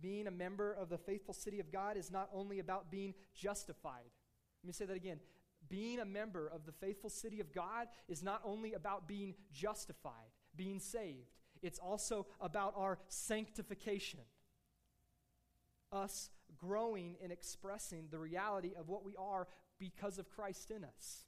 being 0.00 0.26
a 0.26 0.30
member 0.30 0.72
of 0.72 0.88
the 0.88 0.98
faithful 0.98 1.34
city 1.34 1.60
of 1.60 1.72
God, 1.72 1.96
is 1.96 2.10
not 2.10 2.28
only 2.32 2.58
about 2.58 2.90
being 2.90 3.14
justified. 3.34 4.10
Let 4.62 4.66
me 4.66 4.72
say 4.72 4.84
that 4.86 4.96
again. 4.96 5.20
Being 5.68 5.98
a 5.98 6.04
member 6.04 6.46
of 6.46 6.66
the 6.66 6.72
faithful 6.72 7.10
city 7.10 7.40
of 7.40 7.52
God 7.52 7.88
is 8.08 8.22
not 8.22 8.40
only 8.44 8.74
about 8.74 9.08
being 9.08 9.34
justified 9.52 10.30
being 10.56 10.80
saved. 10.80 11.34
It's 11.62 11.78
also 11.78 12.26
about 12.40 12.74
our 12.76 12.98
sanctification, 13.08 14.20
us 15.92 16.30
growing 16.58 17.16
and 17.22 17.32
expressing 17.32 18.08
the 18.10 18.18
reality 18.18 18.72
of 18.78 18.88
what 18.88 19.04
we 19.04 19.14
are 19.16 19.46
because 19.78 20.18
of 20.18 20.30
Christ 20.30 20.70
in 20.70 20.84
us. 20.84 21.24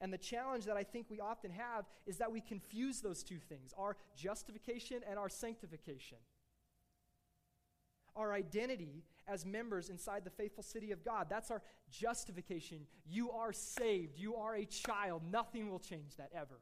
And 0.00 0.12
the 0.12 0.18
challenge 0.18 0.66
that 0.66 0.76
I 0.76 0.84
think 0.84 1.06
we 1.08 1.20
often 1.20 1.50
have 1.50 1.86
is 2.06 2.18
that 2.18 2.30
we 2.30 2.40
confuse 2.40 3.00
those 3.00 3.22
two 3.22 3.38
things 3.38 3.72
our 3.78 3.96
justification 4.14 5.00
and 5.08 5.18
our 5.18 5.28
sanctification. 5.28 6.18
Our 8.14 8.32
identity 8.32 9.04
as 9.28 9.44
members 9.44 9.90
inside 9.90 10.24
the 10.24 10.30
faithful 10.30 10.62
city 10.62 10.90
of 10.90 11.04
God. 11.04 11.26
That's 11.28 11.50
our 11.50 11.62
justification. 11.90 12.86
You 13.06 13.30
are 13.30 13.52
saved. 13.52 14.18
You 14.18 14.36
are 14.36 14.54
a 14.54 14.64
child. 14.64 15.22
Nothing 15.30 15.70
will 15.70 15.78
change 15.78 16.16
that 16.16 16.30
ever 16.34 16.60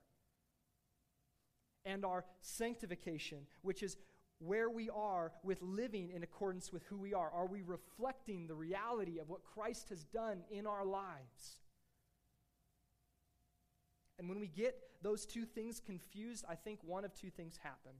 and 1.84 2.04
our 2.04 2.24
sanctification, 2.40 3.46
which 3.62 3.82
is 3.82 3.96
where 4.38 4.68
we 4.68 4.90
are 4.90 5.32
with 5.42 5.62
living 5.62 6.10
in 6.10 6.22
accordance 6.22 6.72
with 6.72 6.82
who 6.84 6.96
we 6.96 7.14
are. 7.14 7.30
Are 7.30 7.46
we 7.46 7.62
reflecting 7.62 8.46
the 8.46 8.54
reality 8.54 9.18
of 9.18 9.28
what 9.28 9.44
Christ 9.44 9.88
has 9.90 10.04
done 10.04 10.42
in 10.50 10.66
our 10.66 10.84
lives? 10.84 11.60
And 14.18 14.28
when 14.28 14.40
we 14.40 14.48
get 14.48 14.76
those 15.02 15.26
two 15.26 15.44
things 15.44 15.80
confused, 15.80 16.44
I 16.48 16.54
think 16.54 16.80
one 16.82 17.04
of 17.04 17.14
two 17.14 17.30
things 17.30 17.58
happen. 17.62 17.92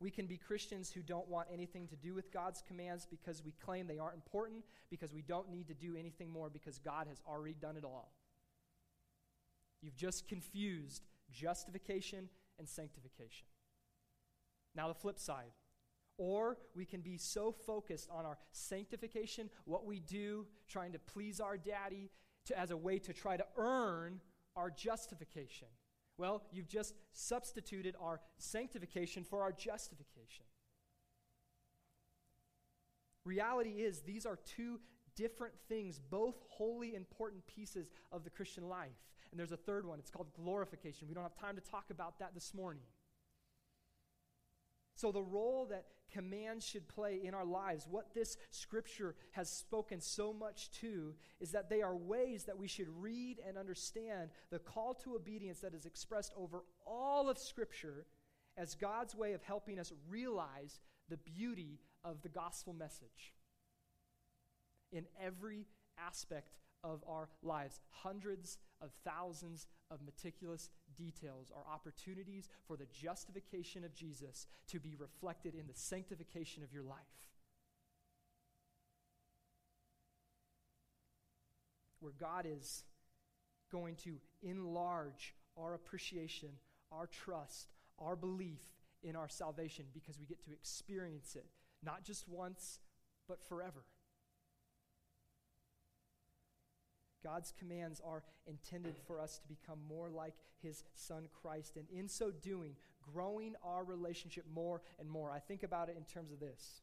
We 0.00 0.10
can 0.10 0.26
be 0.26 0.38
Christians 0.38 0.90
who 0.90 1.02
don't 1.02 1.28
want 1.28 1.48
anything 1.52 1.86
to 1.88 1.96
do 1.96 2.14
with 2.14 2.32
God's 2.32 2.62
commands 2.66 3.06
because 3.06 3.44
we 3.44 3.52
claim 3.52 3.86
they 3.86 3.98
aren't 3.98 4.14
important, 4.14 4.64
because 4.88 5.12
we 5.12 5.20
don't 5.20 5.50
need 5.50 5.68
to 5.68 5.74
do 5.74 5.94
anything 5.94 6.30
more 6.30 6.48
because 6.48 6.78
God 6.78 7.06
has 7.06 7.20
already 7.28 7.54
done 7.60 7.76
it 7.76 7.84
all. 7.84 8.12
You've 9.82 9.96
just 9.96 10.26
confused 10.26 11.02
justification 11.30 12.28
and 12.60 12.68
sanctification. 12.68 13.48
Now, 14.76 14.86
the 14.86 14.94
flip 14.94 15.18
side. 15.18 15.50
Or 16.16 16.58
we 16.76 16.84
can 16.84 17.00
be 17.00 17.16
so 17.16 17.50
focused 17.50 18.08
on 18.12 18.26
our 18.26 18.38
sanctification, 18.52 19.50
what 19.64 19.86
we 19.86 19.98
do, 19.98 20.46
trying 20.68 20.92
to 20.92 20.98
please 20.98 21.40
our 21.40 21.56
daddy, 21.56 22.10
to, 22.44 22.58
as 22.58 22.70
a 22.70 22.76
way 22.76 22.98
to 23.00 23.12
try 23.12 23.36
to 23.36 23.46
earn 23.56 24.20
our 24.54 24.70
justification. 24.70 25.68
Well, 26.18 26.42
you've 26.52 26.68
just 26.68 26.94
substituted 27.12 27.96
our 27.98 28.20
sanctification 28.36 29.24
for 29.24 29.42
our 29.42 29.52
justification. 29.52 30.44
Reality 33.24 33.70
is, 33.70 34.00
these 34.00 34.26
are 34.26 34.38
two 34.44 34.80
different 35.16 35.54
things, 35.68 35.98
both 35.98 36.36
wholly 36.48 36.94
important 36.94 37.46
pieces 37.46 37.90
of 38.12 38.24
the 38.24 38.30
Christian 38.30 38.68
life. 38.68 38.90
And 39.30 39.38
there's 39.38 39.52
a 39.52 39.56
third 39.56 39.86
one. 39.86 39.98
It's 39.98 40.10
called 40.10 40.32
glorification. 40.34 41.08
We 41.08 41.14
don't 41.14 41.22
have 41.22 41.38
time 41.38 41.56
to 41.56 41.62
talk 41.62 41.86
about 41.90 42.18
that 42.18 42.34
this 42.34 42.52
morning. 42.54 42.82
So, 44.96 45.12
the 45.12 45.22
role 45.22 45.66
that 45.70 45.86
commands 46.12 46.66
should 46.66 46.88
play 46.88 47.20
in 47.22 47.34
our 47.34 47.44
lives, 47.44 47.86
what 47.88 48.12
this 48.14 48.36
scripture 48.50 49.14
has 49.30 49.48
spoken 49.48 50.00
so 50.00 50.32
much 50.32 50.70
to, 50.80 51.14
is 51.40 51.52
that 51.52 51.70
they 51.70 51.82
are 51.82 51.94
ways 51.94 52.44
that 52.44 52.58
we 52.58 52.66
should 52.66 52.88
read 53.00 53.38
and 53.46 53.56
understand 53.56 54.30
the 54.50 54.58
call 54.58 54.94
to 54.94 55.14
obedience 55.14 55.60
that 55.60 55.74
is 55.74 55.86
expressed 55.86 56.32
over 56.36 56.64
all 56.84 57.30
of 57.30 57.38
scripture 57.38 58.06
as 58.56 58.74
God's 58.74 59.14
way 59.14 59.32
of 59.32 59.42
helping 59.42 59.78
us 59.78 59.92
realize 60.08 60.80
the 61.08 61.16
beauty 61.16 61.78
of 62.04 62.22
the 62.22 62.28
gospel 62.28 62.74
message 62.74 63.32
in 64.92 65.06
every 65.22 65.66
aspect 65.98 66.56
of 66.82 67.02
our 67.08 67.28
lives. 67.42 67.80
Hundreds 67.90 68.58
of 68.80 68.90
thousands 69.04 69.66
of 69.90 70.00
meticulous 70.02 70.70
details 70.96 71.52
are 71.54 71.72
opportunities 71.72 72.48
for 72.66 72.76
the 72.76 72.86
justification 72.86 73.84
of 73.84 73.94
Jesus 73.94 74.46
to 74.68 74.80
be 74.80 74.94
reflected 74.96 75.54
in 75.54 75.66
the 75.66 75.74
sanctification 75.74 76.62
of 76.62 76.72
your 76.72 76.84
life. 76.84 76.98
Where 82.00 82.12
God 82.18 82.46
is 82.46 82.84
going 83.70 83.96
to 83.96 84.16
enlarge 84.42 85.34
our 85.56 85.74
appreciation, 85.74 86.48
our 86.90 87.06
trust, 87.06 87.68
our 87.98 88.16
belief 88.16 88.60
in 89.02 89.16
our 89.16 89.28
salvation 89.28 89.84
because 89.92 90.18
we 90.18 90.26
get 90.26 90.42
to 90.44 90.52
experience 90.52 91.36
it, 91.36 91.46
not 91.84 92.04
just 92.04 92.28
once, 92.28 92.78
but 93.28 93.42
forever. 93.42 93.84
God's 97.22 97.52
commands 97.58 98.00
are 98.04 98.22
intended 98.46 98.96
for 99.06 99.20
us 99.20 99.38
to 99.38 99.48
become 99.48 99.78
more 99.88 100.08
like 100.08 100.34
his 100.62 100.84
son 100.94 101.28
Christ, 101.42 101.76
and 101.76 101.86
in 101.90 102.08
so 102.08 102.30
doing, 102.30 102.76
growing 103.12 103.54
our 103.64 103.84
relationship 103.84 104.44
more 104.52 104.82
and 104.98 105.08
more. 105.08 105.30
I 105.30 105.38
think 105.38 105.62
about 105.62 105.88
it 105.88 105.96
in 105.96 106.04
terms 106.04 106.32
of 106.32 106.40
this 106.40 106.82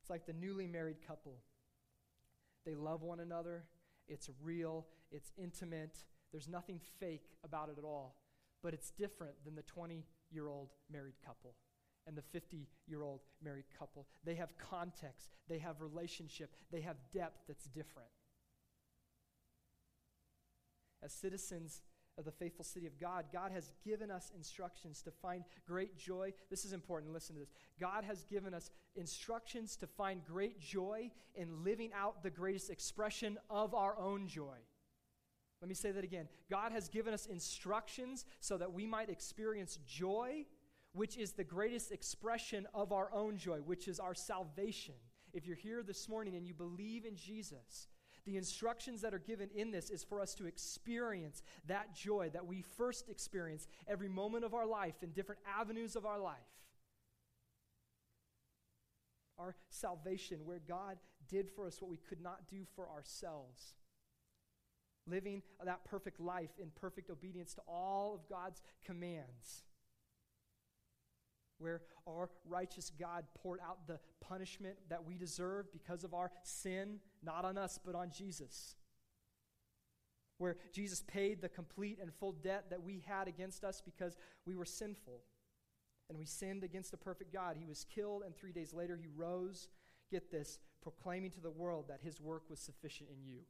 it's 0.00 0.10
like 0.10 0.26
the 0.26 0.32
newly 0.32 0.66
married 0.66 0.98
couple. 1.06 1.38
They 2.64 2.74
love 2.74 3.02
one 3.02 3.20
another, 3.20 3.64
it's 4.08 4.30
real, 4.42 4.86
it's 5.10 5.32
intimate, 5.36 5.98
There's 6.32 6.48
nothing 6.48 6.80
fake 7.00 7.30
about 7.44 7.68
it 7.70 7.78
at 7.78 7.84
all, 7.84 8.16
but 8.62 8.74
it's 8.74 8.90
different 8.90 9.34
than 9.44 9.54
the 9.54 9.62
20 9.62 10.04
year 10.30 10.48
old 10.48 10.70
married 10.90 11.14
couple 11.24 11.54
and 12.06 12.16
the 12.16 12.22
50 12.22 12.68
year 12.86 13.02
old 13.02 13.20
married 13.42 13.64
couple. 13.78 14.06
They 14.24 14.34
have 14.36 14.56
context, 14.58 15.30
they 15.48 15.58
have 15.58 15.80
relationship, 15.80 16.54
they 16.70 16.80
have 16.82 16.96
depth 17.12 17.40
that's 17.48 17.66
different. 17.66 18.08
As 21.06 21.12
citizens 21.12 21.82
of 22.18 22.24
the 22.24 22.32
faithful 22.32 22.64
city 22.64 22.86
of 22.86 22.98
God, 22.98 23.26
God 23.32 23.52
has 23.52 23.70
given 23.84 24.10
us 24.10 24.32
instructions 24.34 25.02
to 25.02 25.12
find 25.12 25.44
great 25.68 25.96
joy. 25.96 26.32
This 26.50 26.64
is 26.64 26.72
important. 26.72 27.12
Listen 27.12 27.36
to 27.36 27.40
this. 27.40 27.52
God 27.78 28.02
has 28.02 28.24
given 28.24 28.52
us 28.52 28.70
instructions 28.96 29.76
to 29.76 29.86
find 29.86 30.24
great 30.24 30.58
joy 30.58 31.12
in 31.36 31.62
living 31.62 31.92
out 31.94 32.24
the 32.24 32.30
greatest 32.30 32.70
expression 32.70 33.38
of 33.48 33.72
our 33.72 33.96
own 33.96 34.26
joy. 34.26 34.56
Let 35.60 35.68
me 35.68 35.74
say 35.74 35.92
that 35.92 36.02
again. 36.02 36.28
God 36.50 36.72
has 36.72 36.88
given 36.88 37.14
us 37.14 37.26
instructions 37.26 38.26
so 38.40 38.58
that 38.58 38.72
we 38.72 38.84
might 38.84 39.08
experience 39.08 39.78
joy, 39.86 40.44
which 40.92 41.16
is 41.16 41.32
the 41.32 41.44
greatest 41.44 41.92
expression 41.92 42.66
of 42.74 42.92
our 42.92 43.12
own 43.12 43.36
joy, 43.36 43.58
which 43.58 43.86
is 43.86 44.00
our 44.00 44.14
salvation. 44.14 44.94
If 45.32 45.46
you're 45.46 45.56
here 45.56 45.84
this 45.84 46.08
morning 46.08 46.34
and 46.34 46.46
you 46.46 46.54
believe 46.54 47.04
in 47.04 47.14
Jesus, 47.14 47.86
the 48.26 48.36
instructions 48.36 49.00
that 49.02 49.14
are 49.14 49.18
given 49.18 49.48
in 49.54 49.70
this 49.70 49.88
is 49.88 50.04
for 50.04 50.20
us 50.20 50.34
to 50.34 50.46
experience 50.46 51.42
that 51.66 51.94
joy 51.94 52.28
that 52.32 52.46
we 52.46 52.62
first 52.76 53.08
experience 53.08 53.68
every 53.86 54.08
moment 54.08 54.44
of 54.44 54.52
our 54.52 54.66
life 54.66 54.96
in 55.02 55.10
different 55.10 55.40
avenues 55.58 55.96
of 55.96 56.04
our 56.04 56.18
life. 56.18 56.36
Our 59.38 59.54
salvation, 59.70 60.40
where 60.44 60.60
God 60.66 60.98
did 61.28 61.48
for 61.54 61.66
us 61.66 61.80
what 61.80 61.90
we 61.90 61.98
could 61.98 62.20
not 62.20 62.48
do 62.48 62.64
for 62.74 62.88
ourselves. 62.88 63.74
Living 65.06 65.42
that 65.64 65.84
perfect 65.84 66.18
life 66.18 66.50
in 66.60 66.70
perfect 66.74 67.10
obedience 67.10 67.54
to 67.54 67.60
all 67.68 68.14
of 68.14 68.28
God's 68.28 68.60
commands 68.84 69.62
where 71.58 71.82
our 72.08 72.30
righteous 72.48 72.90
God 72.98 73.24
poured 73.34 73.60
out 73.60 73.86
the 73.86 73.98
punishment 74.20 74.76
that 74.88 75.04
we 75.04 75.16
deserve 75.16 75.72
because 75.72 76.04
of 76.04 76.14
our 76.14 76.30
sin, 76.42 76.98
not 77.22 77.44
on 77.44 77.56
us, 77.56 77.78
but 77.84 77.94
on 77.94 78.10
Jesus. 78.10 78.76
Where 80.38 80.56
Jesus 80.72 81.02
paid 81.06 81.40
the 81.40 81.48
complete 81.48 81.98
and 82.00 82.12
full 82.12 82.32
debt 82.32 82.66
that 82.70 82.82
we 82.82 83.02
had 83.06 83.26
against 83.26 83.64
us 83.64 83.82
because 83.84 84.16
we 84.44 84.54
were 84.54 84.66
sinful 84.66 85.22
and 86.08 86.18
we 86.18 86.26
sinned 86.26 86.62
against 86.62 86.90
the 86.90 86.96
perfect 86.96 87.32
God. 87.32 87.56
He 87.58 87.64
was 87.64 87.84
killed, 87.84 88.22
and 88.24 88.36
three 88.36 88.52
days 88.52 88.72
later 88.72 88.96
he 88.96 89.08
rose. 89.14 89.68
Get 90.10 90.30
this, 90.30 90.60
proclaiming 90.82 91.32
to 91.32 91.40
the 91.40 91.50
world 91.50 91.86
that 91.88 92.00
his 92.02 92.20
work 92.20 92.44
was 92.48 92.60
sufficient 92.60 93.10
in 93.10 93.24
you. 93.24 93.40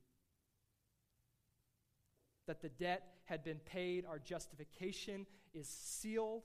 That 2.46 2.62
the 2.62 2.70
debt 2.70 3.02
had 3.24 3.44
been 3.44 3.58
paid, 3.58 4.06
our 4.06 4.18
justification 4.18 5.26
is 5.52 5.68
sealed 5.68 6.44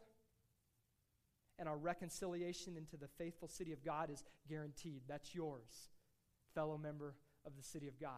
and 1.62 1.70
our 1.70 1.78
reconciliation 1.78 2.76
into 2.76 2.98
the 2.98 3.08
faithful 3.20 3.48
city 3.48 3.72
of 3.72 3.86
God 3.86 4.10
is 4.10 4.24
guaranteed. 4.50 5.04
That's 5.08 5.36
yours, 5.36 5.92
fellow 6.56 6.76
member 6.76 7.14
of 7.46 7.56
the 7.56 7.62
city 7.62 7.88
of 7.88 8.00
God. 8.02 8.10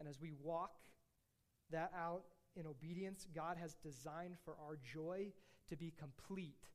And 0.00 0.08
as 0.08 0.20
we 0.20 0.32
walk 0.42 0.72
that 1.70 1.92
out 1.96 2.24
in 2.56 2.66
obedience, 2.66 3.28
God 3.32 3.56
has 3.56 3.74
designed 3.74 4.34
for 4.44 4.56
our 4.60 4.76
joy 4.92 5.28
to 5.68 5.76
be 5.76 5.92
complete 5.96 6.66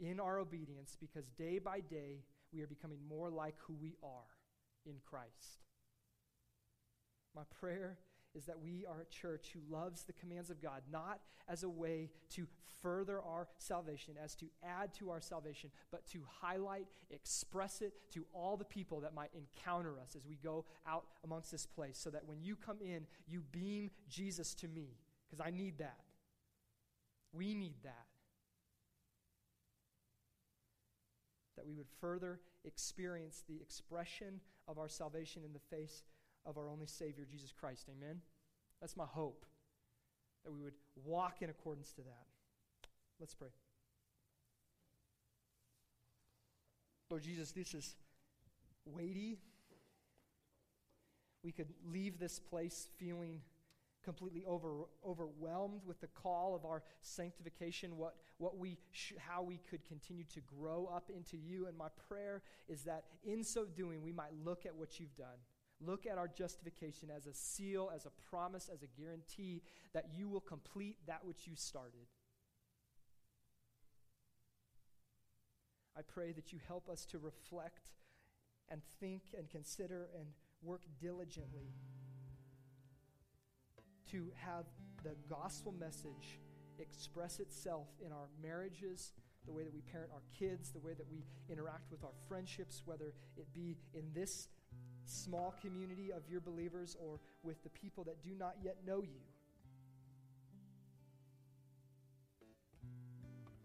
in 0.00 0.18
our 0.18 0.38
obedience 0.38 0.96
because 0.98 1.28
day 1.28 1.58
by 1.58 1.80
day 1.80 2.24
we 2.54 2.62
are 2.62 2.66
becoming 2.66 3.00
more 3.06 3.28
like 3.28 3.56
who 3.66 3.74
we 3.74 3.96
are 4.02 4.30
in 4.86 4.94
Christ. 5.04 5.66
My 7.34 7.42
prayer 7.60 7.98
is 8.36 8.44
that 8.44 8.60
we 8.60 8.84
are 8.86 9.00
a 9.00 9.06
church 9.06 9.48
who 9.54 9.74
loves 9.74 10.02
the 10.02 10.12
commands 10.12 10.50
of 10.50 10.60
God, 10.60 10.82
not 10.92 11.20
as 11.48 11.62
a 11.62 11.68
way 11.68 12.10
to 12.30 12.46
further 12.82 13.20
our 13.22 13.48
salvation, 13.58 14.14
as 14.22 14.34
to 14.36 14.46
add 14.62 14.92
to 14.94 15.10
our 15.10 15.20
salvation, 15.20 15.70
but 15.90 16.06
to 16.06 16.20
highlight, 16.40 16.86
express 17.10 17.80
it 17.80 17.94
to 18.12 18.26
all 18.34 18.56
the 18.56 18.64
people 18.64 19.00
that 19.00 19.14
might 19.14 19.30
encounter 19.34 19.98
us 19.98 20.14
as 20.14 20.26
we 20.26 20.36
go 20.36 20.64
out 20.86 21.04
amongst 21.24 21.50
this 21.50 21.66
place, 21.66 21.98
so 21.98 22.10
that 22.10 22.26
when 22.26 22.42
you 22.42 22.56
come 22.56 22.78
in, 22.80 23.06
you 23.26 23.42
beam 23.52 23.90
Jesus 24.08 24.54
to 24.56 24.68
me, 24.68 24.98
because 25.26 25.44
I 25.44 25.50
need 25.50 25.78
that. 25.78 26.00
We 27.32 27.54
need 27.54 27.76
that. 27.84 28.06
That 31.56 31.66
we 31.66 31.74
would 31.74 31.88
further 32.00 32.40
experience 32.64 33.42
the 33.48 33.56
expression 33.60 34.40
of 34.68 34.78
our 34.78 34.88
salvation 34.88 35.42
in 35.44 35.52
the 35.52 35.76
face 35.76 36.02
of 36.46 36.56
our 36.56 36.68
only 36.68 36.86
Savior, 36.86 37.26
Jesus 37.28 37.52
Christ. 37.52 37.88
Amen? 37.90 38.20
That's 38.80 38.96
my 38.96 39.04
hope, 39.04 39.44
that 40.44 40.52
we 40.52 40.62
would 40.62 40.74
walk 41.04 41.42
in 41.42 41.50
accordance 41.50 41.92
to 41.92 42.02
that. 42.02 42.26
Let's 43.18 43.34
pray. 43.34 43.48
Lord 47.10 47.22
Jesus, 47.22 47.52
this 47.52 47.74
is 47.74 47.96
weighty. 48.84 49.38
We 51.42 51.52
could 51.52 51.68
leave 51.84 52.18
this 52.18 52.38
place 52.38 52.88
feeling 52.98 53.40
completely 54.04 54.44
over, 54.46 54.84
overwhelmed 55.04 55.80
with 55.84 56.00
the 56.00 56.06
call 56.08 56.54
of 56.54 56.64
our 56.64 56.82
sanctification, 57.02 57.96
what, 57.96 58.14
what 58.38 58.56
we 58.56 58.78
sh- 58.92 59.14
how 59.18 59.42
we 59.42 59.60
could 59.68 59.84
continue 59.84 60.24
to 60.32 60.40
grow 60.40 60.88
up 60.92 61.10
into 61.14 61.36
you. 61.36 61.66
And 61.66 61.76
my 61.76 61.88
prayer 62.08 62.42
is 62.68 62.82
that 62.82 63.04
in 63.24 63.42
so 63.42 63.64
doing, 63.64 64.02
we 64.02 64.12
might 64.12 64.32
look 64.44 64.64
at 64.64 64.74
what 64.74 65.00
you've 65.00 65.16
done 65.16 65.38
Look 65.84 66.06
at 66.06 66.16
our 66.16 66.28
justification 66.28 67.10
as 67.14 67.26
a 67.26 67.34
seal, 67.34 67.90
as 67.94 68.06
a 68.06 68.10
promise, 68.30 68.70
as 68.72 68.82
a 68.82 68.86
guarantee 69.00 69.62
that 69.92 70.06
you 70.16 70.28
will 70.28 70.40
complete 70.40 70.96
that 71.06 71.24
which 71.24 71.46
you 71.46 71.54
started. 71.54 72.06
I 75.96 76.02
pray 76.02 76.32
that 76.32 76.52
you 76.52 76.60
help 76.66 76.88
us 76.88 77.04
to 77.06 77.18
reflect 77.18 77.90
and 78.68 78.82
think 79.00 79.22
and 79.36 79.48
consider 79.48 80.08
and 80.18 80.26
work 80.62 80.82
diligently 81.00 81.72
to 84.10 84.30
have 84.36 84.64
the 85.02 85.14
gospel 85.28 85.72
message 85.72 86.40
express 86.78 87.40
itself 87.40 87.88
in 88.04 88.12
our 88.12 88.28
marriages, 88.42 89.12
the 89.46 89.52
way 89.52 89.62
that 89.62 89.72
we 89.72 89.80
parent 89.80 90.10
our 90.12 90.22
kids, 90.38 90.70
the 90.70 90.78
way 90.78 90.92
that 90.94 91.08
we 91.10 91.24
interact 91.48 91.90
with 91.90 92.04
our 92.04 92.12
friendships, 92.28 92.82
whether 92.84 93.14
it 93.36 93.52
be 93.54 93.76
in 93.94 94.04
this 94.14 94.48
small 95.08 95.54
community 95.60 96.12
of 96.12 96.22
your 96.28 96.40
believers 96.40 96.96
or 97.00 97.20
with 97.42 97.62
the 97.62 97.70
people 97.70 98.04
that 98.04 98.22
do 98.22 98.30
not 98.38 98.56
yet 98.62 98.76
know 98.86 99.02
you. 99.02 99.20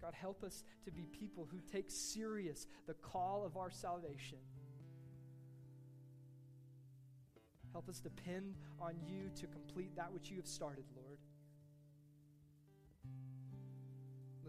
God, 0.01 0.13
help 0.13 0.43
us 0.43 0.63
to 0.83 0.91
be 0.91 1.03
people 1.03 1.47
who 1.51 1.59
take 1.71 1.91
serious 1.91 2.65
the 2.87 2.95
call 2.95 3.45
of 3.45 3.55
our 3.55 3.69
salvation. 3.69 4.39
Help 7.71 7.87
us 7.87 7.99
depend 7.99 8.55
on 8.79 8.95
you 9.05 9.29
to 9.39 9.47
complete 9.47 9.95
that 9.95 10.11
which 10.11 10.29
you 10.29 10.37
have 10.37 10.47
started, 10.47 10.83
Lord. 10.95 11.19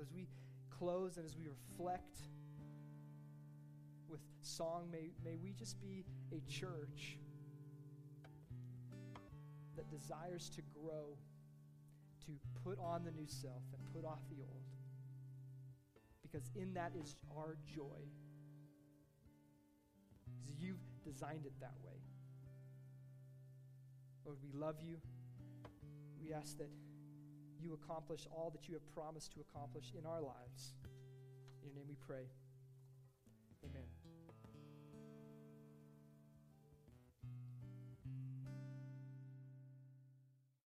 As 0.00 0.10
we 0.12 0.26
close 0.70 1.16
and 1.18 1.24
as 1.24 1.36
we 1.36 1.44
reflect 1.46 2.16
with 4.12 4.20
song, 4.42 4.88
may, 4.92 5.10
may 5.24 5.36
we 5.42 5.52
just 5.52 5.80
be 5.80 6.04
a 6.30 6.40
church 6.50 7.16
that 9.74 9.90
desires 9.90 10.50
to 10.50 10.62
grow, 10.74 11.16
to 12.26 12.32
put 12.62 12.78
on 12.78 13.04
the 13.04 13.10
new 13.10 13.26
self 13.26 13.62
and 13.72 13.82
put 13.94 14.06
off 14.06 14.20
the 14.28 14.42
old. 14.42 14.62
Because 16.22 16.50
in 16.54 16.74
that 16.74 16.92
is 17.00 17.16
our 17.36 17.56
joy. 17.74 18.04
Because 20.40 20.60
you've 20.60 20.76
designed 21.04 21.46
it 21.46 21.54
that 21.60 21.74
way. 21.84 21.96
Lord, 24.24 24.38
we 24.42 24.52
love 24.52 24.76
you. 24.80 24.98
We 26.22 26.32
ask 26.32 26.58
that 26.58 26.70
you 27.60 27.74
accomplish 27.74 28.26
all 28.30 28.50
that 28.50 28.68
you 28.68 28.74
have 28.74 28.94
promised 28.94 29.32
to 29.32 29.40
accomplish 29.40 29.92
in 29.98 30.04
our 30.06 30.20
lives. 30.20 30.74
In 31.62 31.68
your 31.68 31.74
name 31.74 31.86
we 31.88 31.96
pray. 32.06 32.26
Amen. 33.64 34.01